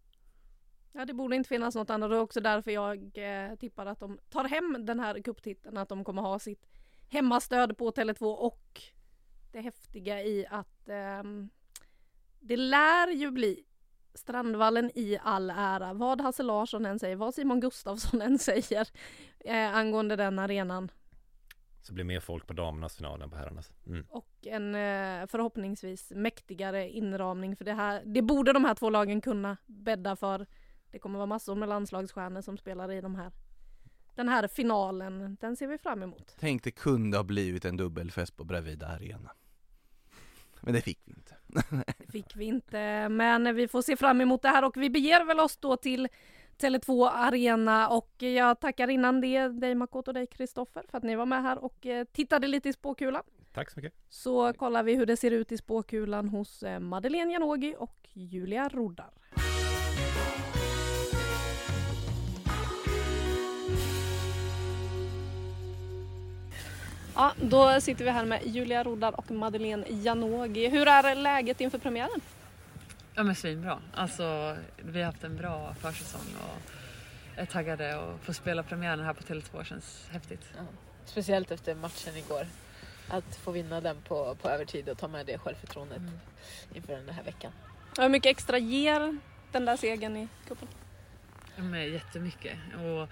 [0.91, 2.09] Ja, det borde inte finnas något annat.
[2.09, 5.89] Det är också därför jag eh, tippar att de tar hem den här kupptiteln, att
[5.89, 6.67] de kommer ha sitt
[7.09, 8.81] hemmastöd på Tele2 och
[9.51, 11.23] det häftiga i att eh,
[12.39, 13.63] det lär ju bli
[14.13, 15.93] Strandvallen i all ära.
[15.93, 18.87] Vad Hasse Larsson än säger, vad Simon Gustafsson än säger
[19.39, 20.91] eh, angående den arenan
[21.85, 23.71] Så det blir mer folk på damernas final än på herrarnas.
[23.87, 24.05] Mm.
[24.09, 28.03] Och en eh, förhoppningsvis mäktigare inramning för det här.
[28.05, 30.45] Det borde de här två lagen kunna bädda för.
[30.91, 33.31] Det kommer vara massor med landslagsstjärnor som spelar i de här.
[34.15, 36.35] Den här finalen, den ser vi fram emot.
[36.39, 39.31] Tänk det kunde ha blivit en dubbelfest på Bravida Arena.
[40.61, 41.35] Men det fick vi inte.
[41.97, 45.25] Det fick vi inte, men vi får se fram emot det här och vi beger
[45.25, 46.07] väl oss då till
[46.57, 51.15] Tele2 Arena och jag tackar innan det dig Makoto och dig Kristoffer för att ni
[51.15, 53.23] var med här och eh, tittade lite i spåkulan.
[53.53, 53.93] Tack så mycket.
[54.09, 58.69] Så kollar vi hur det ser ut i spåkulan hos eh, Madeleine Janogy och Julia
[58.69, 59.11] Roddar.
[67.15, 70.67] Ja, då sitter vi här med Julia Roddar och Madeleine Janogy.
[70.67, 72.21] Hur är läget inför premiären?
[73.15, 73.79] Ja men svinbra.
[73.93, 76.71] Alltså vi har haft en bra försäsong och
[77.41, 80.41] är taggade och få spela premiären här på Tele2 känns häftigt.
[80.57, 80.63] Ja.
[81.05, 82.47] Speciellt efter matchen igår.
[83.09, 86.13] Att få vinna den på, på övertid och ta med det självförtroendet Mm.
[86.73, 87.51] inför den här veckan.
[87.97, 89.17] Hur mycket extra ger
[89.51, 90.67] den där segern i cupen?
[91.55, 92.57] Ja, men jättemycket.
[92.75, 93.09] Och,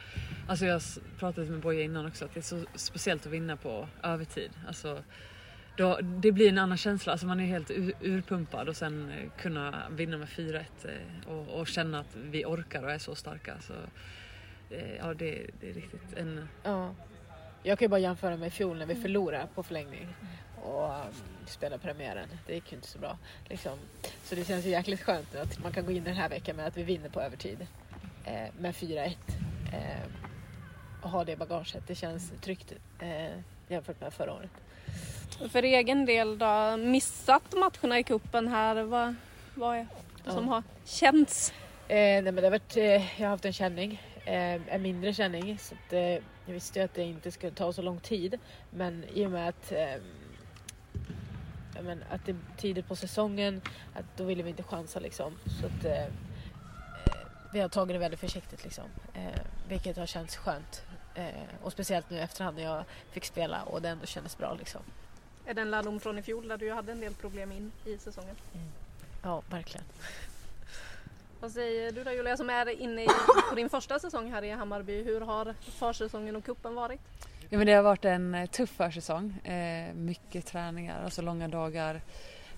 [0.48, 0.82] alltså jag
[1.20, 4.52] pratade med Boje innan också att det är så speciellt att vinna på övertid.
[4.68, 5.04] Alltså,
[5.76, 7.12] då, det blir en annan känsla.
[7.12, 11.60] Alltså man är helt ur, urpumpad och sen eh, kunna vinna med 4-1 eh, och,
[11.60, 13.54] och känna att vi orkar och är så starka.
[13.62, 13.74] Så,
[14.76, 16.50] eh, ja, det, det är riktigt en...
[16.64, 16.96] Ja.
[17.66, 20.08] Jag kan ju bara jämföra med i fjol när vi förlorade på förlängning
[20.64, 21.14] och um,
[21.46, 22.28] spelade premiären.
[22.48, 23.18] Det gick ju inte så bra.
[23.50, 23.80] Liksom.
[24.24, 26.68] Så det känns ju jäkligt skönt att man kan gå in den här veckan med
[26.68, 27.68] att vi vinner på övertid
[28.26, 29.16] eh, med 4-1.
[29.74, 29.82] Eh,
[31.02, 31.88] och ha det i bagaget.
[31.88, 34.52] Det känns tryggt eh, jämfört med förra året.
[35.50, 39.16] För egen del då, missat matcherna i kuppen här, vad,
[39.56, 39.88] vad är
[40.26, 40.52] det som Ja.
[40.54, 41.54] har känts?
[41.88, 42.84] Eh, nej men det har varit, eh,
[43.22, 45.58] jag har haft en känning, eh, en mindre känning.
[45.60, 46.00] Så att, eh,
[46.46, 48.40] jag visste ju att det inte skulle ta så lång tid.
[48.70, 49.96] Men i och med att, eh,
[51.82, 53.62] men att det är tidigt på säsongen,
[53.94, 55.34] att då ville vi inte chansa liksom.
[55.62, 56.10] Så att, eh, eh,
[57.54, 58.84] vi har tagit det väldigt försiktigt liksom.
[59.14, 60.82] Eh, vilket har känts skönt.
[61.16, 61.26] Eh,
[61.64, 64.82] och speciellt nu efterhand när jag fick spela och det ändå kändes bra liksom.
[65.46, 67.98] Är det en lärdom från i fjol där du hade en del problem in i
[67.98, 68.36] säsongen?
[69.24, 69.86] Ja, verkligen.
[71.40, 73.08] Vad säger du då Julia som är inne i,
[73.50, 75.04] på din första säsong här i Hammarby?
[75.04, 77.02] Hur har försäsongen och kuppen varit?
[77.50, 79.40] Ja, men det har varit en eh, tuff försäsong.
[79.48, 82.02] Eh, mycket träningar, alltså långa dagar.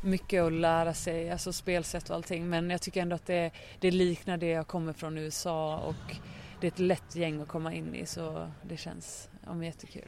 [0.01, 2.49] Mycket att lära sig, alltså spelsätt och allting.
[2.49, 6.15] Men jag tycker ändå att det, det liknar det jag kommer från USA och
[6.61, 10.07] det är ett lätt gäng att komma in i så det känns ja, men jättekul.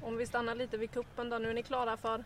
[0.00, 2.24] Om vi stannar lite vid kuppen då, nu är ni klara för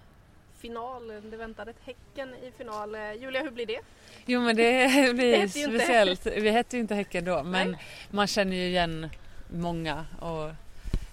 [0.59, 1.09] final.
[1.31, 2.95] Det väntar ett Häcken i final.
[2.95, 3.81] Eh, Julia, hur blir det?
[4.27, 6.27] Jo men det blir hette ju inte- speciellt.
[6.27, 7.81] Vi hette ju inte Häcken då men Nej.
[8.11, 9.09] man känner ju igen
[9.51, 10.51] många och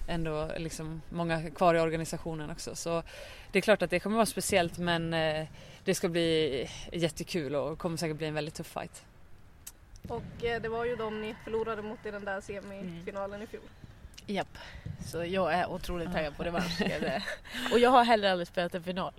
[0.08, 2.74] ändå liksom många kvar i organisationen också.
[2.76, 3.02] Så
[3.52, 5.46] det är klart att det kommer vara speciellt men eh,
[5.84, 9.04] det ska bli jättekul och kommer säkert bli en väldigt tuff fight.
[10.08, 13.62] Och eh, det var ju de ni förlorade mot i den där semifinalen i fjol.
[14.26, 14.58] Japp.
[15.06, 16.80] Så jag är otroligt taggad på revansch.
[17.72, 19.12] Och jag har heller aldrig spelat en final.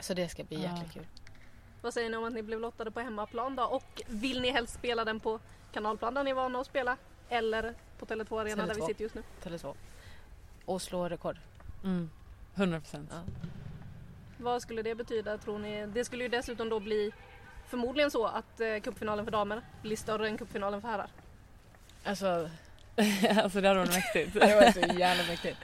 [0.00, 0.70] Så det ska bli Ja.
[0.76, 1.06] jäkligt kul.
[1.82, 3.62] Vad säger ni om att ni blev lottade på hemmaplan då?
[3.64, 5.40] Och vill ni helst spela den på
[5.72, 6.96] kanalplan där ni är vana att spela?
[7.28, 8.86] Eller på Tele2 Arena där vi Tele2.
[8.86, 9.22] sitter just nu?
[9.42, 9.74] Tele2.
[10.64, 11.36] Och slå rekord.
[11.84, 12.10] Mm.
[12.54, 13.10] 100 procent.
[13.12, 13.20] Ja.
[14.38, 15.86] Vad skulle det betyda tror ni?
[15.86, 17.12] Det skulle ju dessutom då bli
[17.70, 21.06] förmodligen så att eh, cupfinalen för damer blir större än cupfinalen för herrar.
[22.04, 22.50] Alltså,
[23.42, 24.32] alltså det hade varit mäktigt.
[24.40, 25.58] det var så jävla mäktigt.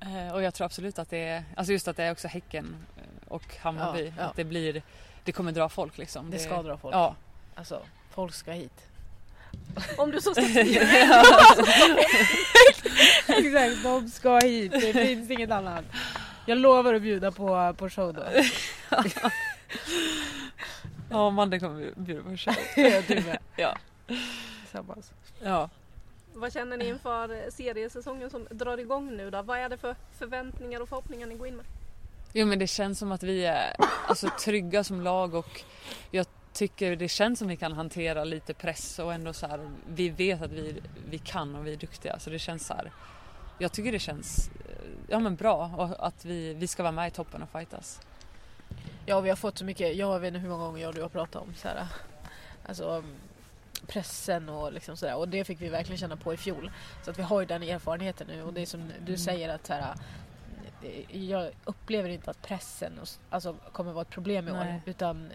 [0.00, 2.76] Eh, Och jag tror absolut att det är, alltså just att det är också Häcken
[2.96, 4.04] eh, och Hammarby.
[4.06, 4.24] Ja, ja.
[4.24, 4.82] Att det blir,
[5.24, 6.30] det kommer dra folk liksom.
[6.30, 6.94] Det ska dra folk.
[6.94, 7.14] Ja.
[7.54, 7.80] Alltså,
[8.14, 8.82] folk ska hit.
[9.96, 10.84] Om du så ska skriva.
[13.28, 14.72] Exakt, de ska hit.
[14.72, 15.84] Det finns inget annat.
[16.46, 18.22] Jag lovar att bjuda på, på show då.
[21.10, 22.54] Ja, Amanda kommer bjuda på show.
[23.08, 23.38] du med.
[23.56, 23.76] Ja.
[24.60, 25.12] Tillsammans.
[25.42, 25.70] Ja.
[26.34, 29.42] Vad känner ni inför seriesäsongen som drar igång nu då?
[29.42, 31.66] Vad är det för förväntningar och förhoppningar ni går in med?
[32.32, 35.62] Jo men det känns som att vi är alltså, trygga som lag och
[36.10, 40.08] jag tycker det känns som vi kan hantera lite press och ändå så här, vi
[40.08, 42.92] vet att vi, vi kan och vi är duktiga så det känns så här.
[43.58, 47.08] Jag tycker det känns eh, ja, men bra och att vi, vi ska vara med
[47.08, 48.00] i toppen och fightas.
[49.08, 49.96] Ja, vi har fått så mycket.
[49.96, 51.86] Jag vet inte hur många gånger jag och du har pratat om så här,
[52.66, 53.04] alltså,
[53.86, 55.16] pressen och liksom sådär.
[55.16, 56.70] Och det fick vi verkligen känna på i fjol.
[57.04, 58.42] Så att vi har ju den erfarenheten nu.
[58.42, 59.94] Och det är som du säger att så här,
[61.08, 64.56] jag upplever inte att pressen och, alltså, kommer vara ett problem i år.
[64.56, 64.82] Nej.
[64.86, 65.30] Utan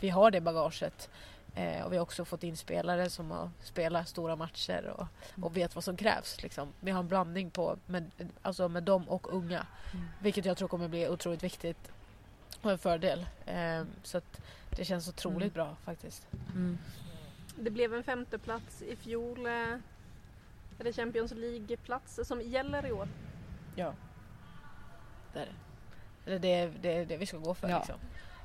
[0.00, 1.10] vi har det bagaget.
[1.54, 5.06] Eh, och vi har också fått in spelare som har spelat stora matcher och,
[5.44, 6.42] och vet vad som krävs.
[6.42, 6.72] Liksom.
[6.80, 8.10] Vi har en blandning på med,
[8.42, 9.66] alltså med dem och unga.
[9.92, 10.06] Mm.
[10.20, 11.90] Vilket jag tror kommer bli otroligt viktigt
[12.64, 13.26] och en fördel.
[13.46, 14.40] Eh, så att
[14.70, 15.66] det känns otroligt Mm.
[15.66, 16.26] bra faktiskt.
[16.54, 16.78] Mm.
[17.58, 19.46] Det blev en femteplats i fjol.
[19.46, 19.52] eh,
[20.78, 23.08] Är det Champions League-plats som gäller i år?
[23.76, 23.94] Ja.
[25.32, 25.52] Det är det.
[26.26, 27.68] Eller det är det, är det vi ska gå för.
[27.68, 27.78] Ja.
[27.78, 27.94] Liksom.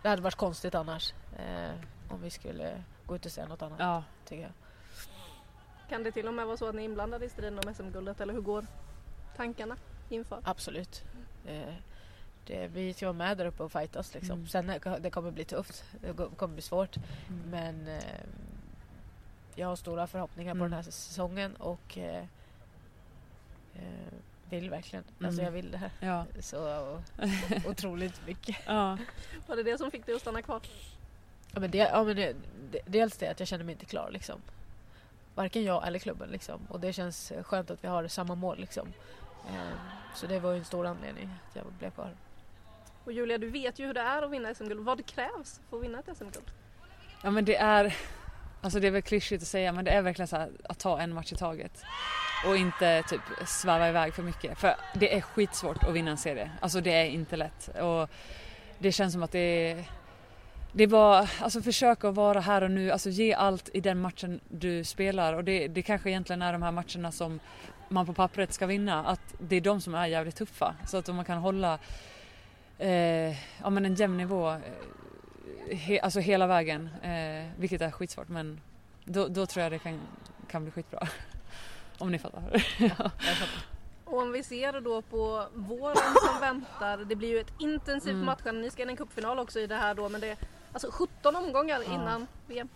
[0.01, 1.13] Det hade varit konstigt annars.
[1.39, 1.71] Eh,
[2.09, 3.79] om vi skulle gå ut och säga något annat.
[3.79, 4.03] Ja.
[4.25, 4.51] Tycker jag.
[5.89, 8.21] Kan det till och med vara så att ni är inblandade i striden om SM-guldet
[8.21, 8.65] eller hur går
[9.35, 9.77] tankarna
[10.09, 10.39] inför?
[10.43, 11.03] Absolut.
[11.45, 11.73] Eh,
[12.49, 14.33] det, vi ska vara med där uppe och fightas liksom.
[14.37, 14.47] Mm.
[14.47, 15.83] Sen är- det kommer bli tufft.
[16.01, 16.95] Det kommer bli svårt.
[17.45, 18.03] Men eh,
[19.55, 20.69] jag har stora förhoppningar på Mm.
[20.71, 22.23] den här säsongen och eh,
[23.75, 24.13] eh,
[24.49, 25.03] vill verkligen.
[25.23, 25.45] Alltså Mm.
[25.45, 26.25] jag vill det här Ja.
[26.39, 27.01] så
[27.67, 28.57] otroligt mycket.
[28.65, 28.97] Ja.
[29.47, 30.61] Var det det som fick dig att stanna kvar?
[31.53, 32.35] Ja, men det, ja, men det,
[32.71, 34.41] det, dels det att jag känner mig inte klar liksom.
[35.35, 36.59] Varken jag eller klubben liksom.
[36.69, 38.87] Och det känns skönt att vi har samma mål liksom.
[39.49, 39.77] Eh,
[40.15, 42.11] så det var ju en stor anledning att jag blev kvar.
[43.03, 44.85] Och Julia, du vet ju hur det är att vinna SM-guld.
[44.85, 46.51] Vad krävs för att vinna ett SM-guld?
[47.23, 47.95] Ja men det är,
[48.61, 50.99] alltså det är väl klyschigt att säga men det är verkligen så här att ta
[50.99, 51.83] en match i taget.
[52.45, 54.59] Och inte typ sväva iväg för mycket.
[54.59, 56.51] För det är skitsvårt att vinna en serie.
[56.61, 57.67] Alltså det är inte lätt.
[57.67, 58.09] Och
[58.79, 59.85] det känns som att det är
[60.71, 64.01] det är bara, alltså försök att vara här och nu, alltså ge allt i den
[64.01, 67.39] matchen du spelar och det, det kanske egentligen är de här matcherna som
[67.89, 70.75] man på pappret ska vinna, att det är de som är jävligt tuffa.
[70.87, 71.79] Så att om man kan hålla
[72.79, 73.29] eh,
[73.61, 78.61] ja, men en jämn nivå eh, he, alltså hela vägen, eh, vilket är skitsvårt men
[79.05, 79.99] då, då tror jag det kan,
[80.47, 81.07] kan bli skitbra.
[81.97, 82.65] Om ni fattar.
[82.97, 83.11] ja.
[84.05, 86.97] Och om vi ser då på våren som väntar.
[86.97, 88.25] Det blir ju ett intensivt Mm.
[88.25, 88.61] matchande.
[88.61, 90.37] Ni ska in i en cupfinal också i det här då men det är
[90.73, 91.93] alltså 17 omgångar Ja.
[91.93, 92.69] innan VM.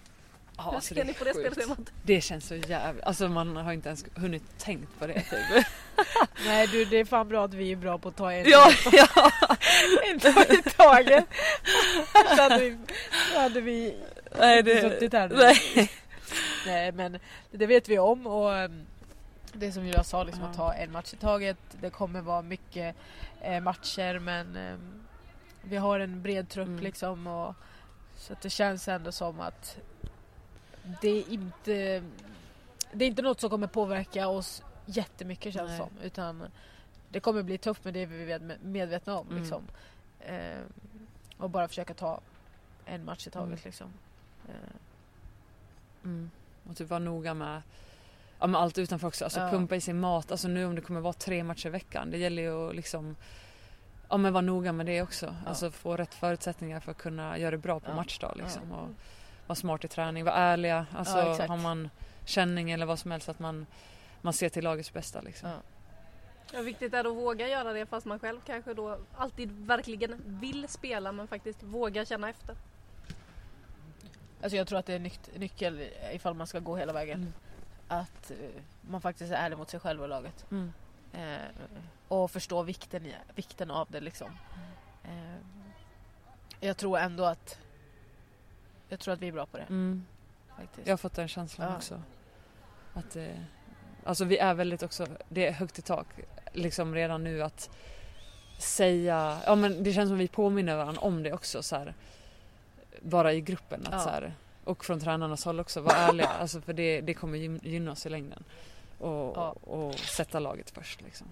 [0.57, 1.79] Ja, Hur alltså ska ni på det spelschemat?
[2.03, 5.65] Det känns så jävligt, alltså man har inte ens hunnit tänkt på det typ.
[6.45, 8.71] Nej du, det är fan bra att vi är bra på att ta en, ja,
[8.91, 9.07] ja.
[10.09, 11.25] en dag i taget.
[12.35, 12.77] Så hade vi,
[13.33, 13.95] så hade vi
[14.39, 15.35] Nej, det, suttit här nu.
[15.35, 15.91] nej.
[16.65, 17.19] Nej men
[17.51, 18.85] det vet vi om och ehm,
[19.53, 21.57] det som jag sa, liksom, att ta en match i taget.
[21.81, 22.95] Det kommer vara mycket
[23.41, 25.03] eh, matcher men ehm,
[25.61, 26.83] vi har en bred trupp Mm.
[26.83, 27.27] liksom.
[27.27, 27.55] Och,
[28.17, 29.77] så det känns ändå som att
[31.01, 32.03] det är inte
[32.91, 35.77] det är inte något som kommer påverka oss jättemycket känns Nej.
[35.77, 35.89] som.
[36.03, 36.43] Utan
[37.09, 39.27] det kommer bli tufft men det är vi med- medvetna om.
[39.27, 39.41] Mm.
[39.41, 39.63] Liksom.
[40.25, 40.63] Ehm,
[41.37, 42.19] och bara försöka ta
[42.85, 43.59] en match i taget Mm.
[43.63, 43.87] liksom.
[44.49, 44.77] Ehm,
[46.03, 46.31] Mm.
[46.69, 47.61] Och typ vara noga med,
[48.39, 49.23] ja, med allt utanför också.
[49.23, 49.49] Alltså Ja.
[49.49, 50.31] pumpa i sig mat.
[50.31, 52.11] Alltså nu om det kommer vara tre matcher i veckan.
[52.11, 53.15] Det gäller ju att liksom
[54.09, 55.35] Ja men vara noga med det också.
[55.45, 57.95] Alltså få rätt förutsättningar för att kunna göra det bra på Ja.
[57.95, 58.61] matchdag liksom.
[58.71, 58.75] Ja.
[58.77, 58.89] Och
[59.47, 60.85] vara smart i träning, vara ärliga.
[60.95, 61.89] Alltså Ja, har man
[62.25, 63.65] känning eller vad som helst att man,
[64.21, 65.49] man ser till lagets bästa liksom.
[65.49, 65.55] Ja.
[66.53, 70.67] Ja, viktigt är att våga göra det fast man själv kanske då alltid verkligen vill
[70.67, 72.55] spela men faktiskt våga känna efter.
[74.43, 77.19] Alltså jag tror att det är nyc- nyckel ifall man ska gå hela vägen.
[77.21, 77.33] Mm.
[77.87, 78.37] Att eh,
[78.81, 80.45] man faktiskt är ärlig mot sig själv och laget.
[80.51, 80.73] Mm.
[81.13, 81.37] Eh,
[82.07, 84.31] och förstå vikten, vikten av det liksom.
[85.03, 85.35] Eh,
[86.59, 87.57] jag tror ändå att
[88.93, 89.63] jag tror att vi är bra på det.
[89.69, 90.05] Mm.
[90.57, 90.87] Faktiskt.
[90.87, 91.75] Jag har fått den känslan Ja.
[91.77, 92.01] också.
[92.93, 93.25] Att eh,
[94.03, 96.07] alltså vi är väldigt också, det är högt i tak
[96.53, 97.69] liksom redan nu att
[98.59, 101.93] säga, ja men det känns som vi påminner varandra om det också så här,
[103.01, 103.99] bara i gruppen att Ja.
[103.99, 104.33] så här,
[104.63, 108.05] och från tränarnas håll också, vara ärliga alltså för det, det kommer gyn- gynna oss
[108.05, 108.43] i längden.
[108.99, 109.49] Och, Ja.
[109.51, 111.27] och sätta laget först liksom.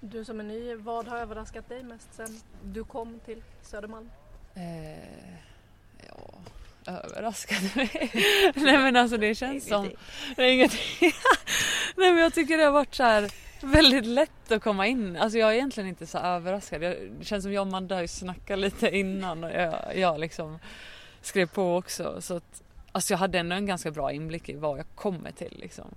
[0.00, 4.10] Du som är ny, vad har överraskat dig mest sen du kom till Södermalm?
[4.54, 5.32] Eh,
[6.08, 6.30] ja,
[6.88, 8.10] överraskade mig.
[8.54, 9.90] Nej men alltså det känns som
[10.36, 10.80] Det är ingenting.
[11.96, 13.30] Nej men jag tycker det har varit så här
[13.60, 15.16] väldigt lätt att komma in.
[15.16, 16.82] Alltså jag är egentligen inte så överraskad.
[16.82, 20.20] Jag, det känns som jag och Amanda har ju snackat lite innan och jag, jag
[20.20, 20.58] liksom
[21.22, 22.20] skrev på också.
[22.20, 22.62] Så att,
[22.92, 25.94] alltså jag hade ändå en ganska bra inblick i vad jag kommer till liksom.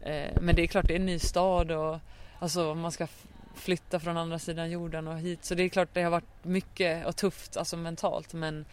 [0.00, 1.98] Eh, men det är klart det är en ny stad och
[2.38, 3.06] alltså man ska
[3.54, 5.44] flytta från andra sidan jorden och hit.
[5.44, 8.64] Så det är klart det har varit mycket och tufft alltså mentalt men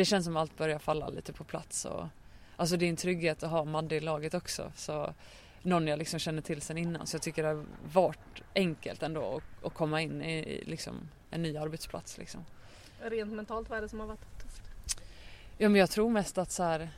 [0.00, 1.84] det känns som allt börjar falla lite på plats.
[1.84, 2.06] Och,
[2.60, 4.72] Alltså det är en trygghet att ha Madde i laget också.
[4.76, 5.14] Så
[5.62, 7.06] någon jag liksom känner till sen innan.
[7.06, 11.08] Så jag tycker det har varit enkelt ändå att, att komma in i, i liksom
[11.30, 12.18] en ny arbetsplats.
[12.18, 12.44] Liksom.
[13.00, 14.62] Rent mentalt, vad är det som har varit tufft?
[15.58, 16.90] Ja men jag tror mest att så här,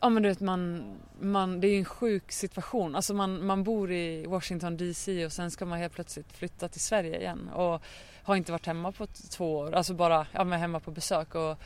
[0.00, 0.84] Ja men du vet man,
[1.20, 2.94] man, det är ju en sjuk situation.
[2.94, 6.80] Alltså man, man bor i Washington DC och sen ska man helt plötsligt flytta till
[6.80, 7.48] Sverige igen.
[7.48, 7.82] Och
[8.22, 9.72] har inte varit hemma på två år.
[9.72, 11.34] Alltså bara ja, men hemma på besök.
[11.34, 11.58] Och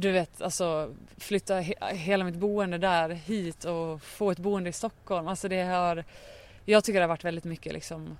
[0.00, 4.72] du vet, alltså flytta he hela mitt boende där hit och få ett boende i
[4.72, 5.28] Stockholm.
[5.28, 6.04] Alltså det har,
[6.64, 8.18] jag tycker det har varit väldigt mycket liksom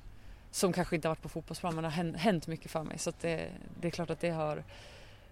[0.51, 3.11] som kanske inte har varit på fotbollsplan men det har hänt mycket för mig så
[3.11, 3.49] att det,
[3.81, 4.65] det är klart att det har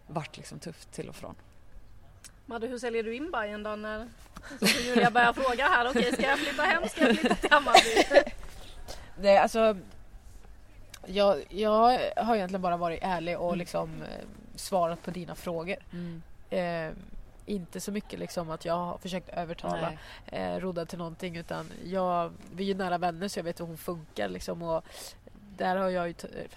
[0.06, 1.34] varit liksom tufft till och från.
[2.46, 4.08] Madde, hur säljer du in Bajen då när
[4.60, 8.30] så Julia börjar fråga här, okej ska jag flytta hem, ska jag flytta till Hammarby?
[9.20, 9.76] Det, alltså,
[11.06, 13.58] jag, jag har egentligen bara varit ärlig och Mm.
[13.58, 14.24] liksom eh,
[14.56, 15.76] svarat på dina frågor.
[16.50, 16.90] Eh,
[17.48, 19.92] inte så mycket liksom att jag har försökt övertala
[20.26, 23.64] eh, Rodda till någonting utan jag, vi är ju nära vänner så jag vet hur
[23.64, 24.84] hon funkar liksom och
[25.56, 26.14] där har jag ju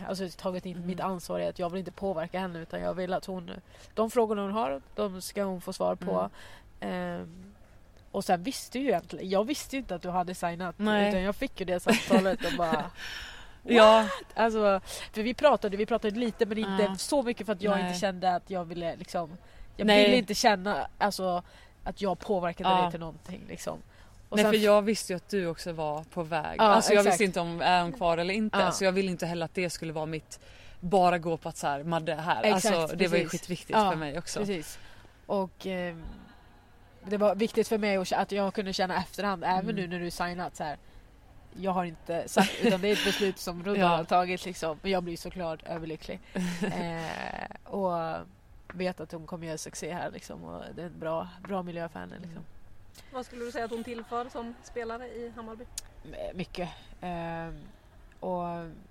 [0.08, 0.88] alltså, tagit in Mm.
[0.88, 3.52] mitt ansvar i att jag vill inte påverka henne utan jag vill att hon,
[3.94, 6.30] de frågorna hon har, de ska hon få svar på.
[6.80, 7.22] Mm.
[7.22, 7.54] Ehm,
[8.12, 11.10] och sen visste ju egentligen, jag visste ju inte att du hade signat Nej.
[11.10, 12.86] utan jag fick ju det samtalet och bara
[13.64, 14.82] Ja, Alltså,
[15.14, 16.96] för vi pratade, vi pratade lite men inte Ja.
[16.96, 17.88] så mycket för att jag Nej.
[17.88, 19.38] inte kände att jag ville liksom
[19.80, 20.06] Jag Nej.
[20.06, 21.44] ville inte känna alltså,
[21.84, 22.82] att jag påverkade Ja.
[22.82, 23.80] dig till någonting liksom.
[24.30, 26.56] Och Nej sen- för jag visste ju att du också var på väg.
[26.58, 28.60] Ja, alltså jag visste inte om är hon kvar eller inte.
[28.60, 28.72] Ja.
[28.72, 30.40] Så jag ville inte heller att det skulle vara mitt
[30.80, 32.44] bara gå på att så här, Madde är här.
[32.44, 33.42] Exakt, alltså, det var ju precis.
[33.42, 34.40] skitviktigt Ja, för mig också.
[34.40, 34.80] Precis.
[35.26, 36.04] Och ehm,
[37.04, 39.76] det var viktigt för mig att, jag kunde känna efterhand, även Mm.
[39.76, 40.78] nu när du signat så här.
[41.60, 43.88] Jag har inte sagt, utan det är ett beslut som Rudolf Ja.
[43.88, 44.80] har tagit liksom.
[44.82, 46.20] Men jag blir såklart överlycklig.
[46.62, 48.16] eh, och
[48.74, 50.44] vet att hon kommer göra succé här liksom.
[50.44, 52.44] Och det är en bra, bra miljö för henne liksom.
[53.14, 55.66] Vad skulle du säga att hon tillför som spelare i Hammarby?
[56.34, 56.70] Mycket.
[57.02, 57.60] Ehm,
[58.20, 58.44] och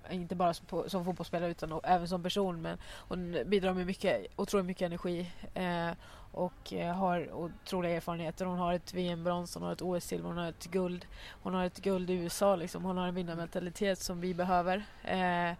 [0.09, 2.61] inte bara som, på, som fotbollsspelare utan även som person.
[2.61, 5.31] Men hon bidrar med mycket, otroligt mycket energi.
[5.53, 5.91] Eh,
[6.31, 8.45] och eh, har otroliga erfarenheter.
[8.45, 11.05] Hon har ett VM-brons, hon har ett OS-silver, hon har ett guld.
[11.41, 12.83] Hon har ett guld i USA liksom.
[12.83, 14.83] Hon har en vinnarmentalitet som vi behöver.
[15.03, 15.53] Eh,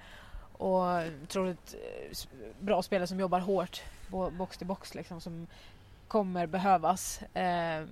[0.60, 2.18] och otroligt eh,
[2.60, 5.22] bra spelare som jobbar hårt, bo- box till box liksom.
[5.22, 5.48] Som
[6.08, 7.20] kommer behövas.
[7.34, 7.90] Ehm,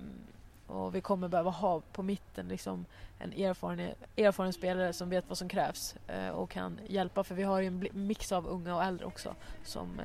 [0.66, 2.84] och vi kommer behöva ha på mitten liksom
[3.18, 7.24] en erfaren, erfaren spelare som vet vad som krävs eh, och kan hjälpa.
[7.24, 10.04] För vi har ju en mix av unga och äldre också som eh,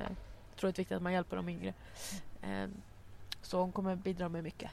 [0.56, 1.74] tror det är viktigt att man hjälper de yngre.
[2.42, 2.68] Eh,
[3.42, 4.70] så hon kommer bidra med mycket.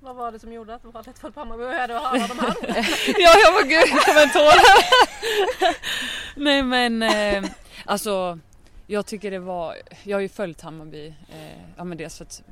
[0.00, 1.62] Vad var det som gjorde att valet föll på Hammarby?
[1.64, 2.54] Hur är det att höra de här
[3.18, 5.07] ja, jag var gud, jag var en tår.
[6.34, 7.50] Nej men eh,
[7.84, 8.38] alltså
[8.86, 12.42] jag tycker det var, jag har ju följt Hammarby, eh, ja men dels för att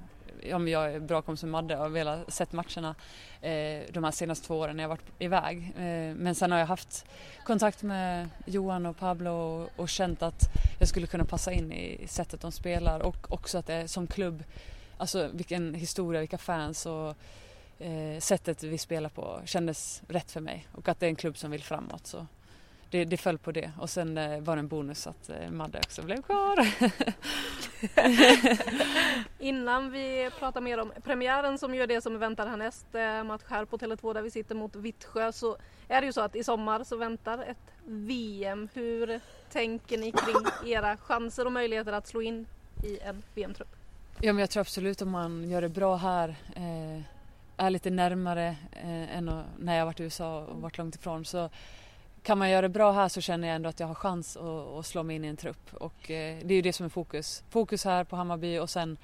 [0.43, 2.95] ja, men jag är bra kompis med Madde och har velat sett matcherna
[3.41, 5.73] eh, de här senaste två åren när jag varit iväg.
[5.77, 7.07] Eh, men sen har jag haft
[7.45, 10.43] kontakt med Johan och Pablo och, och känt att
[10.79, 14.07] jag skulle kunna passa in i sättet de spelar och också att det är som
[14.07, 14.45] klubb,
[14.97, 17.14] alltså vilken historia, vilka fans och
[17.79, 21.37] eh, sättet vi spelar på kändes rätt för mig och att det är en klubb
[21.37, 22.07] som vill framåt.
[22.07, 22.27] Så
[22.97, 25.79] det, det föll på det och sen eh, var det en bonus att eh, Madde
[25.79, 26.69] också blev kvar.
[29.39, 33.43] Innan vi pratar mer om premiären som ju är det som väntar härnäst, eh, match
[33.49, 35.57] här på Tele2 där vi sitter mot Vittsjö, så
[35.89, 38.69] är det ju så att i sommar så väntar ett VM.
[38.75, 39.21] Hur
[39.53, 42.47] tänker ni kring era chanser och möjligheter att slå in
[42.85, 43.77] i en VM-trupp?
[44.21, 47.03] Ja men jag tror absolut om man gör det bra här, eh,
[47.57, 51.51] är lite närmare eh, än när jag varit i USA och varit långt ifrån så
[52.27, 54.43] kan man göra det bra här så känner jag ändå att jag har chans att,
[54.45, 56.91] att slå mig in i en trupp och eh, det är ju det som är
[56.91, 57.45] fokus.
[57.51, 58.97] Fokus här på Hammarby och sen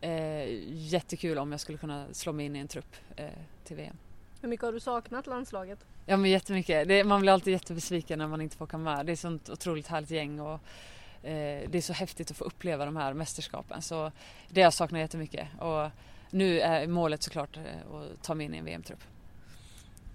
[0.00, 3.26] eh, jättekul om jag skulle kunna slå mig in i en trupp eh,
[3.64, 3.96] till VM.
[4.40, 5.78] Hur mycket har du saknat landslaget?
[6.06, 6.88] Ja men jättemycket.
[6.88, 9.06] Det, man blir alltid jättebesviken när man inte får komma med.
[9.06, 10.60] Det är ett sånt otroligt härligt gäng och
[11.22, 13.82] eh, det är så häftigt att få uppleva de här mästerskapen.
[13.82, 14.12] Så
[14.48, 15.48] det jag saknar jättemycket.
[15.58, 15.90] Och
[16.30, 17.62] nu är målet såklart eh,
[17.94, 19.00] att ta mig in i en VM-trupp.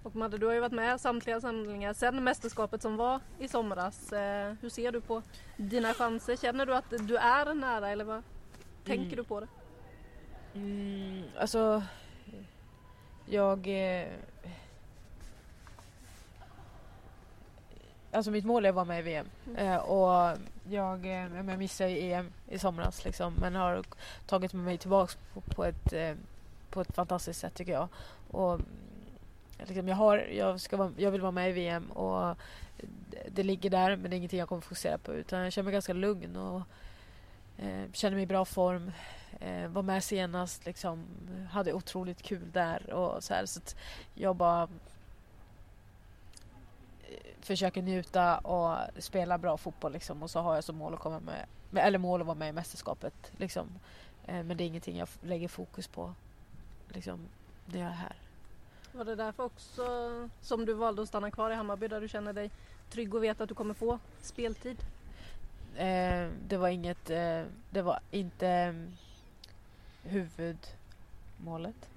[0.06, 4.12] Och Madde, du har ju varit med samtliga samlingar sedan mästerskapet som var i somras.
[4.12, 5.22] Eh, hur ser du på
[5.56, 6.36] dina chanser?
[6.36, 8.22] Känner du att du är nära eller vad
[8.84, 9.16] tänker Mm.
[9.16, 9.46] du på det?
[10.54, 11.82] Mm, alltså,
[13.26, 13.68] jag...
[13.68, 14.08] Eh,
[18.12, 19.26] alltså mitt mål är att vara med i VM.
[19.56, 20.38] Eh, och
[20.68, 23.82] jag, eh, jag missade ju EM i somras liksom, men har
[24.26, 26.14] tagit mig tillbaks på, på, ett, eh,
[26.70, 27.88] på ett fantastiskt sätt tycker jag.
[28.30, 28.66] Och, mm,
[29.58, 32.38] liksom, jag, har, jag, ska vara, jag vill vara med i VM och
[33.28, 35.72] det, ligger där men det är ingenting jag kommer fokusera på utan jag känner mig
[35.72, 36.62] ganska lugn och
[37.58, 38.92] eh, känner mig i bra form.
[39.40, 41.06] Eh, var med senast, liksom,
[41.50, 43.46] hade otroligt kul där och så här.
[43.46, 43.76] Så att
[44.14, 44.68] jag bara eh,
[47.40, 50.22] försöker njuta och spela bra fotboll liksom.
[50.22, 51.46] Och så har jag som mål att komma med,
[51.86, 53.66] eller mål att vara med i mästerskapet liksom.
[54.26, 56.14] Eh, men det är ingenting jag lägger fokus på
[56.88, 57.20] liksom,
[57.66, 58.16] när jag är här.
[58.96, 59.84] Var det därför också
[60.40, 62.50] som du valde att stanna kvar i Hammarby där du känner dig
[62.90, 64.76] trygg och vet att du kommer få speltid?
[65.76, 68.74] Eh, det var inget, eh, det var inte
[70.02, 71.90] huvudmålet.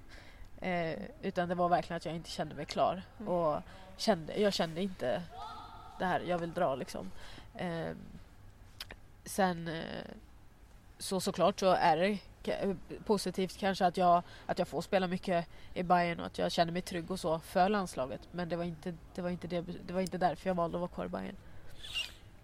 [0.60, 3.02] Eh, utan det var verkligen att jag inte kände mig klar.
[3.18, 3.28] Mm.
[3.28, 3.62] Och
[3.96, 5.22] kände, jag kände inte
[5.98, 7.10] det här, jag vill dra liksom.
[7.54, 7.90] Eh,
[9.24, 9.84] sen eh,
[10.98, 12.18] så såklart så är det
[13.04, 16.72] positivt kanske att jag, att jag får spela mycket i Bayern och att jag känner
[16.72, 18.20] mig trygg och så för landslaget.
[18.32, 20.80] Men det var inte, det var inte, det, det var inte därför jag valde att
[20.80, 21.36] vara kvar i Bayern.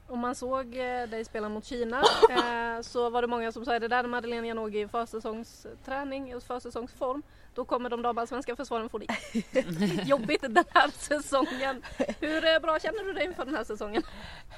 [0.08, 3.78] Om man såg eh, dig spela mot Kina eh, så var det många som sa
[3.78, 7.22] det där är Madeleine Janogy i försäsongsträning, i försäsongsform.
[7.54, 9.06] Då kommer de damallsvenska försvaren få det
[10.06, 11.82] jobbigt den här säsongen.
[12.20, 14.02] Hur eh, bra känner du dig inför den här säsongen?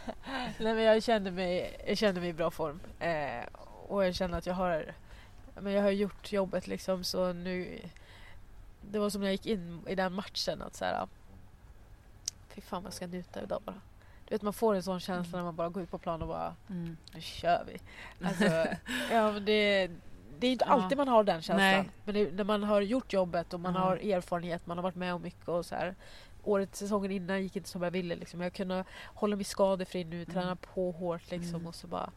[0.58, 2.80] Nej men jag kände mig, jag kände mig i bra form.
[2.98, 3.44] Eh,
[3.88, 4.94] och jag känner att jag har,
[5.60, 7.80] men jag har gjort jobbet liksom så nu
[8.90, 11.08] Det var som när jag gick in i den matchen att så här.
[12.48, 13.76] Fy fan vad jag ska njuta idag bara.
[14.28, 16.28] Du vet man får en sån känsla när man bara går ut på plan och
[16.28, 16.96] bara Mm.
[17.14, 17.80] nu kör vi.
[18.26, 18.44] Alltså,
[19.12, 19.90] ja, men det,
[20.38, 20.72] det är inte Ja.
[20.72, 21.56] alltid man har den känslan.
[21.58, 21.90] Nej.
[22.04, 23.80] Men det, när man har gjort jobbet och man Ja.
[23.80, 25.94] har erfarenhet, man har varit med om mycket och så här.
[26.44, 28.16] Året, säsongen innan gick inte som jag ville.
[28.16, 28.40] Liksom.
[28.40, 31.66] Jag kunde hålla mig skadefri nu, träna på hårt liksom Mm.
[31.66, 32.10] och så bara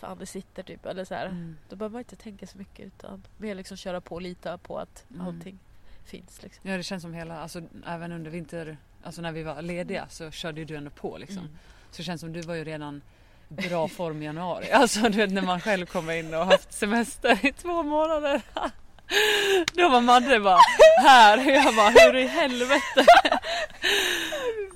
[0.00, 0.86] Fan det sitter typ.
[0.86, 1.26] Eller så här.
[1.26, 1.56] Mm.
[1.68, 4.78] Då behöver man inte tänka så mycket utan mer liksom köra på och lita på
[4.78, 5.26] att Mm.
[5.26, 5.58] allting
[6.04, 6.42] finns.
[6.42, 6.70] Liksom.
[6.70, 10.30] Ja det känns som hela, alltså även under vinter, alltså när vi var lediga så
[10.30, 11.38] körde ju du ändå på liksom.
[11.38, 11.58] Mm.
[11.90, 13.02] Så det känns som du var ju redan
[13.48, 14.70] bra form i januari.
[14.72, 18.42] Alltså du vet när man själv kommer in och haft semester i två månader.
[19.74, 20.60] Då var Madde bara
[21.02, 23.04] här och jag bara hur i helvete.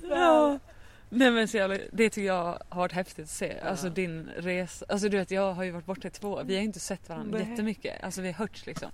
[0.09, 0.59] ja.
[1.13, 3.59] Nej men så jävla, det tycker jag har varit häftigt att se.
[3.59, 4.85] Alltså din resa.
[4.89, 6.43] Alltså du vet jag har ju varit borta i två år.
[6.43, 7.49] Vi har inte sett varandra Nej.
[7.49, 8.03] jättemycket.
[8.03, 8.91] Alltså vi har hörts liksom.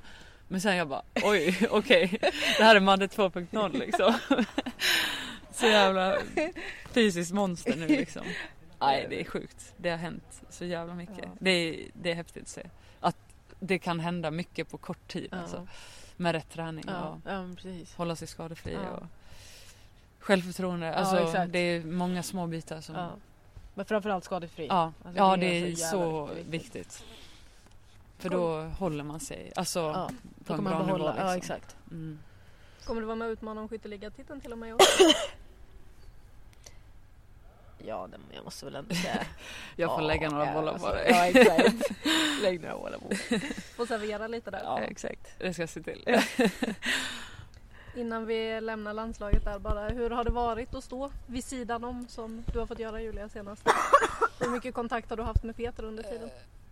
[0.47, 2.18] Men sen jag bara oj okej.
[2.57, 4.13] Det här är Madde 2.0 liksom.
[5.51, 6.18] Så jävla
[6.91, 8.24] fysiskt monster nu liksom.
[8.80, 9.74] Nej det är sjukt.
[9.78, 11.18] Det har hänt så jävla mycket.
[11.24, 11.30] Ja.
[11.39, 12.63] Det, är, det är häftigt att se.
[12.99, 13.18] Att
[13.59, 15.38] det kan hända mycket på kort tid Ja.
[15.38, 15.68] alltså.
[16.18, 17.95] Med rätt träning Ja, och ja precis.
[17.95, 18.89] hålla sig skadefri Ja.
[18.89, 19.03] och
[20.28, 20.95] självförtroende.
[20.95, 21.51] Alltså exakt.
[21.51, 22.95] det är många små bitar som...
[22.95, 23.01] Ja.
[23.01, 23.09] Ja,
[23.73, 24.67] Men framförallt skadefri.
[24.67, 27.03] ja, Alltså, det, är jävla så viktigt.
[28.17, 30.09] För då håller man sig alltså, Ja,
[30.45, 31.03] på då en bra man behålla.
[31.03, 31.07] nivå.
[31.13, 31.28] Liksom.
[31.28, 31.75] Ja exakt.
[31.91, 32.19] Mm.
[32.86, 34.80] Kommer du vara med och utmana om skytteligatiteln till och med i år?
[37.86, 39.25] Ja, det, jag måste väl ändå säga.
[39.75, 41.07] Jag får Ja, lägga några ja, bollar alltså, på dig.
[41.09, 41.91] Ja exakt.
[42.43, 43.39] Lägg några bollar på mig.
[43.75, 44.61] Får servera lite där.
[44.63, 45.28] Ja, exakt.
[45.39, 46.19] Det ska jag se till.
[47.97, 52.07] Innan vi lämnar landslaget där bara, hur har det varit att stå vid sidan om
[52.07, 53.63] som du har fått göra Julia senast?
[54.39, 56.29] Hur mycket kontakt har du haft med Peter under tiden?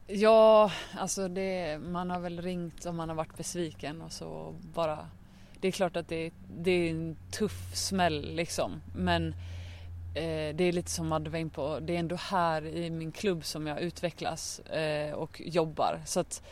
[0.08, 5.08] Ja, alltså det, man har väl ringt om man har varit besviken och så bara
[5.62, 9.28] Det är klart att det, det är en tuff smäll liksom men
[10.16, 13.12] eh, det är lite som Madde var in på, det är ändå här i min
[13.12, 16.44] klubb som jag utvecklas eh, och jobbar så att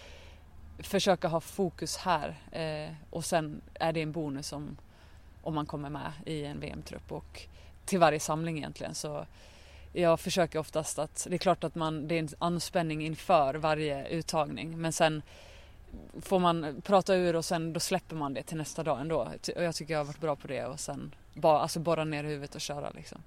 [0.84, 4.78] försöka ha fokus här eh, och sen är det en bonus om,
[5.42, 7.42] om man kommer med i en VM-trupp och
[7.86, 9.26] till varje samling egentligen så
[9.94, 14.08] jag försöker oftast att, det är klart att man, det är en anspänning inför varje
[14.08, 15.22] uttagning men sen
[16.22, 19.28] får man prata ur och sen då släpper man det till nästa dag ändå.
[19.56, 22.24] Och jag tycker jag har varit bra på det och sen bara, alltså borra ner
[22.24, 23.24] huvudet och köra liksom.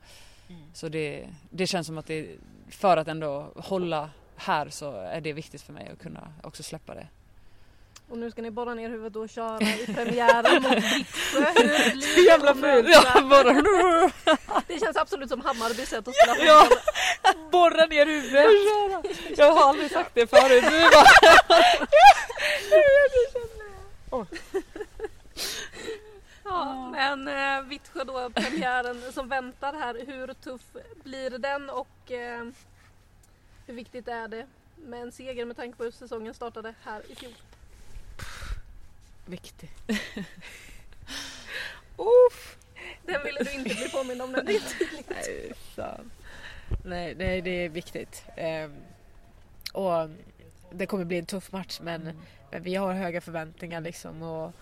[0.74, 2.36] Så det, det känns som att det,
[2.68, 6.94] för att ändå hålla här så är det viktigt för mig att kunna också släppa
[6.94, 7.06] det.
[8.08, 11.40] Och nu ska ni borra ner huvudet och köra i premiären mot Vittsjö.
[11.40, 12.84] Hur blir det Jävla att ful!
[12.84, 13.52] möta- Ja, bara,
[14.66, 16.60] Det känns absolut som Hammarbys sätt att spela Ja.
[16.70, 17.50] fotboll.
[17.50, 19.38] borra ner huvudet!
[19.38, 20.64] Jag har aldrig sagt det förut.
[20.64, 20.90] Är
[24.10, 24.26] bara,
[26.44, 29.96] Ja, men eh, Vittsjö då, premiären som väntar här.
[30.06, 30.60] Hur tuff
[31.04, 32.44] blir den och eh,
[33.66, 34.46] hur viktigt är det
[34.76, 37.32] med en seger med tanke på hur säsongen startade här i fjol?
[39.26, 39.70] Viktig.
[43.06, 44.32] Den ville du inte bli påmind om.
[44.32, 45.08] Det är tydligt.
[45.10, 46.10] Nej, fan.
[46.84, 48.24] Nej, nej, det är viktigt.
[48.36, 48.74] Ehm,
[49.72, 50.08] och
[50.70, 52.10] det kommer bli en tuff match men,
[52.50, 54.22] men vi har höga förväntningar liksom.
[54.22, 54.52] Och,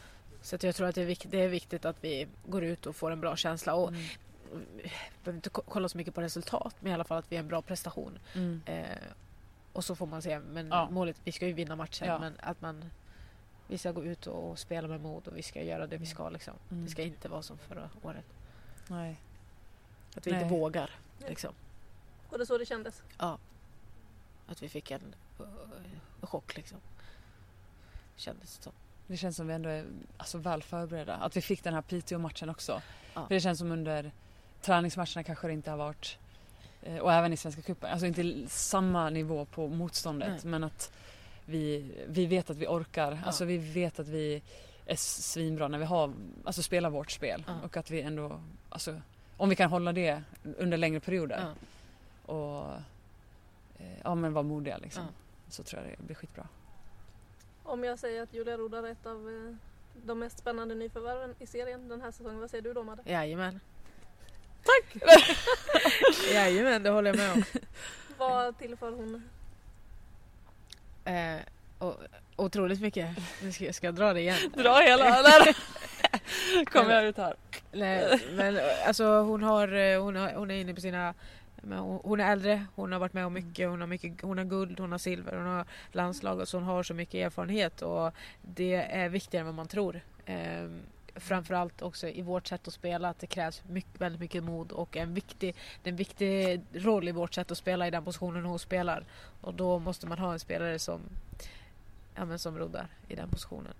[0.42, 2.86] så att jag tror att det är, viktigt, det är viktigt att vi går ut
[2.86, 3.74] och får en bra känsla.
[3.74, 4.04] Och Mm.
[5.24, 7.42] behöver inte ko- kolla så mycket på resultat men i alla fall att vi har
[7.42, 8.18] en bra prestation.
[8.34, 8.60] Mm.
[8.66, 8.84] Eh,
[9.72, 10.38] och så får man se.
[10.38, 10.88] Men Ja.
[10.90, 12.18] målet, vi ska ju vinna matchen Ja.
[12.18, 12.90] men att man
[13.68, 16.28] vi ska gå ut och spela med mod och vi ska göra det vi ska
[16.28, 16.54] liksom.
[16.70, 16.84] Mm.
[16.84, 18.24] Det ska inte vara som förra året.
[18.88, 19.20] Nej.
[20.16, 20.42] Att vi Nej.
[20.42, 21.54] inte vågar liksom.
[22.28, 23.02] Och det så det kändes.
[24.46, 25.46] Att vi fick en uh,
[26.26, 26.78] chock liksom.
[28.16, 28.72] Kändes det som.
[29.06, 29.84] Det känns som vi ändå är
[30.16, 31.14] alltså, väl förberedda.
[31.14, 32.82] Att vi fick den här Piteå-matchen också.
[33.14, 33.26] Ja.
[33.26, 34.12] För det känns som under
[34.62, 36.18] träningsmatcherna kanske det inte har varit
[36.82, 40.50] eh, och även i Svenska cupen, alltså inte samma nivå på motståndet Nej.
[40.50, 40.92] men att
[41.44, 43.12] vi, vi vet att vi orkar.
[43.12, 43.18] Ja.
[43.26, 44.42] Alltså vi vet att vi
[44.86, 46.12] är svinbra när vi har,
[46.44, 47.44] alltså spelar vårt spel.
[47.46, 47.54] Ja.
[47.64, 49.00] Och att vi ändå, alltså
[49.36, 50.22] om vi kan hålla det
[50.58, 51.40] under längre perioder.
[51.40, 51.54] Ja.
[52.34, 52.72] Och
[53.78, 55.02] eh, ja men vara modiga liksom.
[55.02, 55.10] Ja.
[55.50, 56.48] Så tror jag det blir skitbra.
[57.62, 59.56] Om jag säger att Julia Rodar är ett av eh,
[60.06, 63.02] de mest spännande nyförvärven i serien den här säsongen, vad säger du då Madde?
[63.06, 63.60] Jajamän.
[64.62, 65.02] Tack!
[66.32, 67.44] Jajamän, det håller jag med om.
[68.18, 69.28] Vad tillför hon?
[71.04, 71.36] Eh,
[71.78, 71.96] och,
[72.36, 73.08] otroligt mycket.
[73.42, 74.38] Nu ska, ska jag dra det igen?
[74.56, 75.56] Dra hela där!
[76.64, 77.34] Kommer jag ut här.
[77.72, 81.14] Nej, men alltså hon har, eh, hon, har, hon är inne på sina
[81.62, 84.44] hon hon är äldre, hon har varit med om mycket, hon har, mycket, hon har
[84.44, 88.74] guld, hon har silver, hon har landslag så hon har så mycket erfarenhet och det
[88.74, 90.00] är viktigare än vad man tror.
[91.16, 94.96] Framförallt också i vårt sätt att spela att det krävs mycket, väldigt mycket mod och
[94.96, 98.44] en viktig, det är en viktig roll i vårt sätt att spela i den positionen
[98.44, 99.04] hon spelar.
[99.40, 101.00] Och då måste man ha en spelare som,
[102.14, 103.72] ja, men som roddar i den positionen.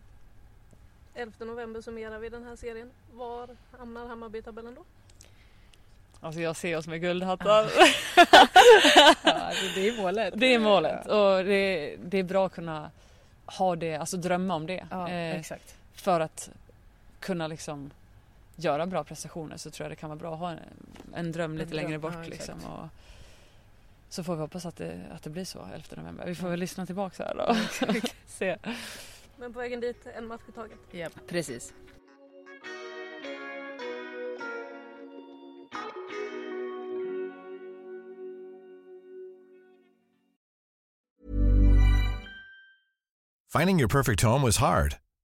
[1.14, 2.90] 11 november summerar vi den här serien.
[3.12, 4.84] Var hamnar Hammarby i tabellen då?
[6.20, 7.70] Alltså jag ser oss med guldhattar.
[8.16, 10.34] Ja, alltså det är målet.
[10.36, 12.90] Det är målet och det, det är bra att kunna
[13.46, 14.86] ha det, alltså drömma om det.
[14.90, 15.74] Ja, Eh, exakt.
[15.94, 16.50] för att
[17.24, 17.90] kunna liksom
[18.56, 20.58] göra bra prestationer så tror jag det kan vara bra att ha en,
[21.14, 22.64] en dröm lite dröm, längre bort ja, liksom.
[22.64, 22.88] Och
[24.08, 26.26] så får vi hoppas att det, att det blir så 11 november.
[26.26, 27.56] Vi får väl lyssna tillbaka här då.
[28.26, 28.58] Se.
[29.36, 30.78] Men på vägen dit, en match i taget.
[30.90, 31.72] Ja, precis.
[43.58, 44.96] Finding your perfect home was hard,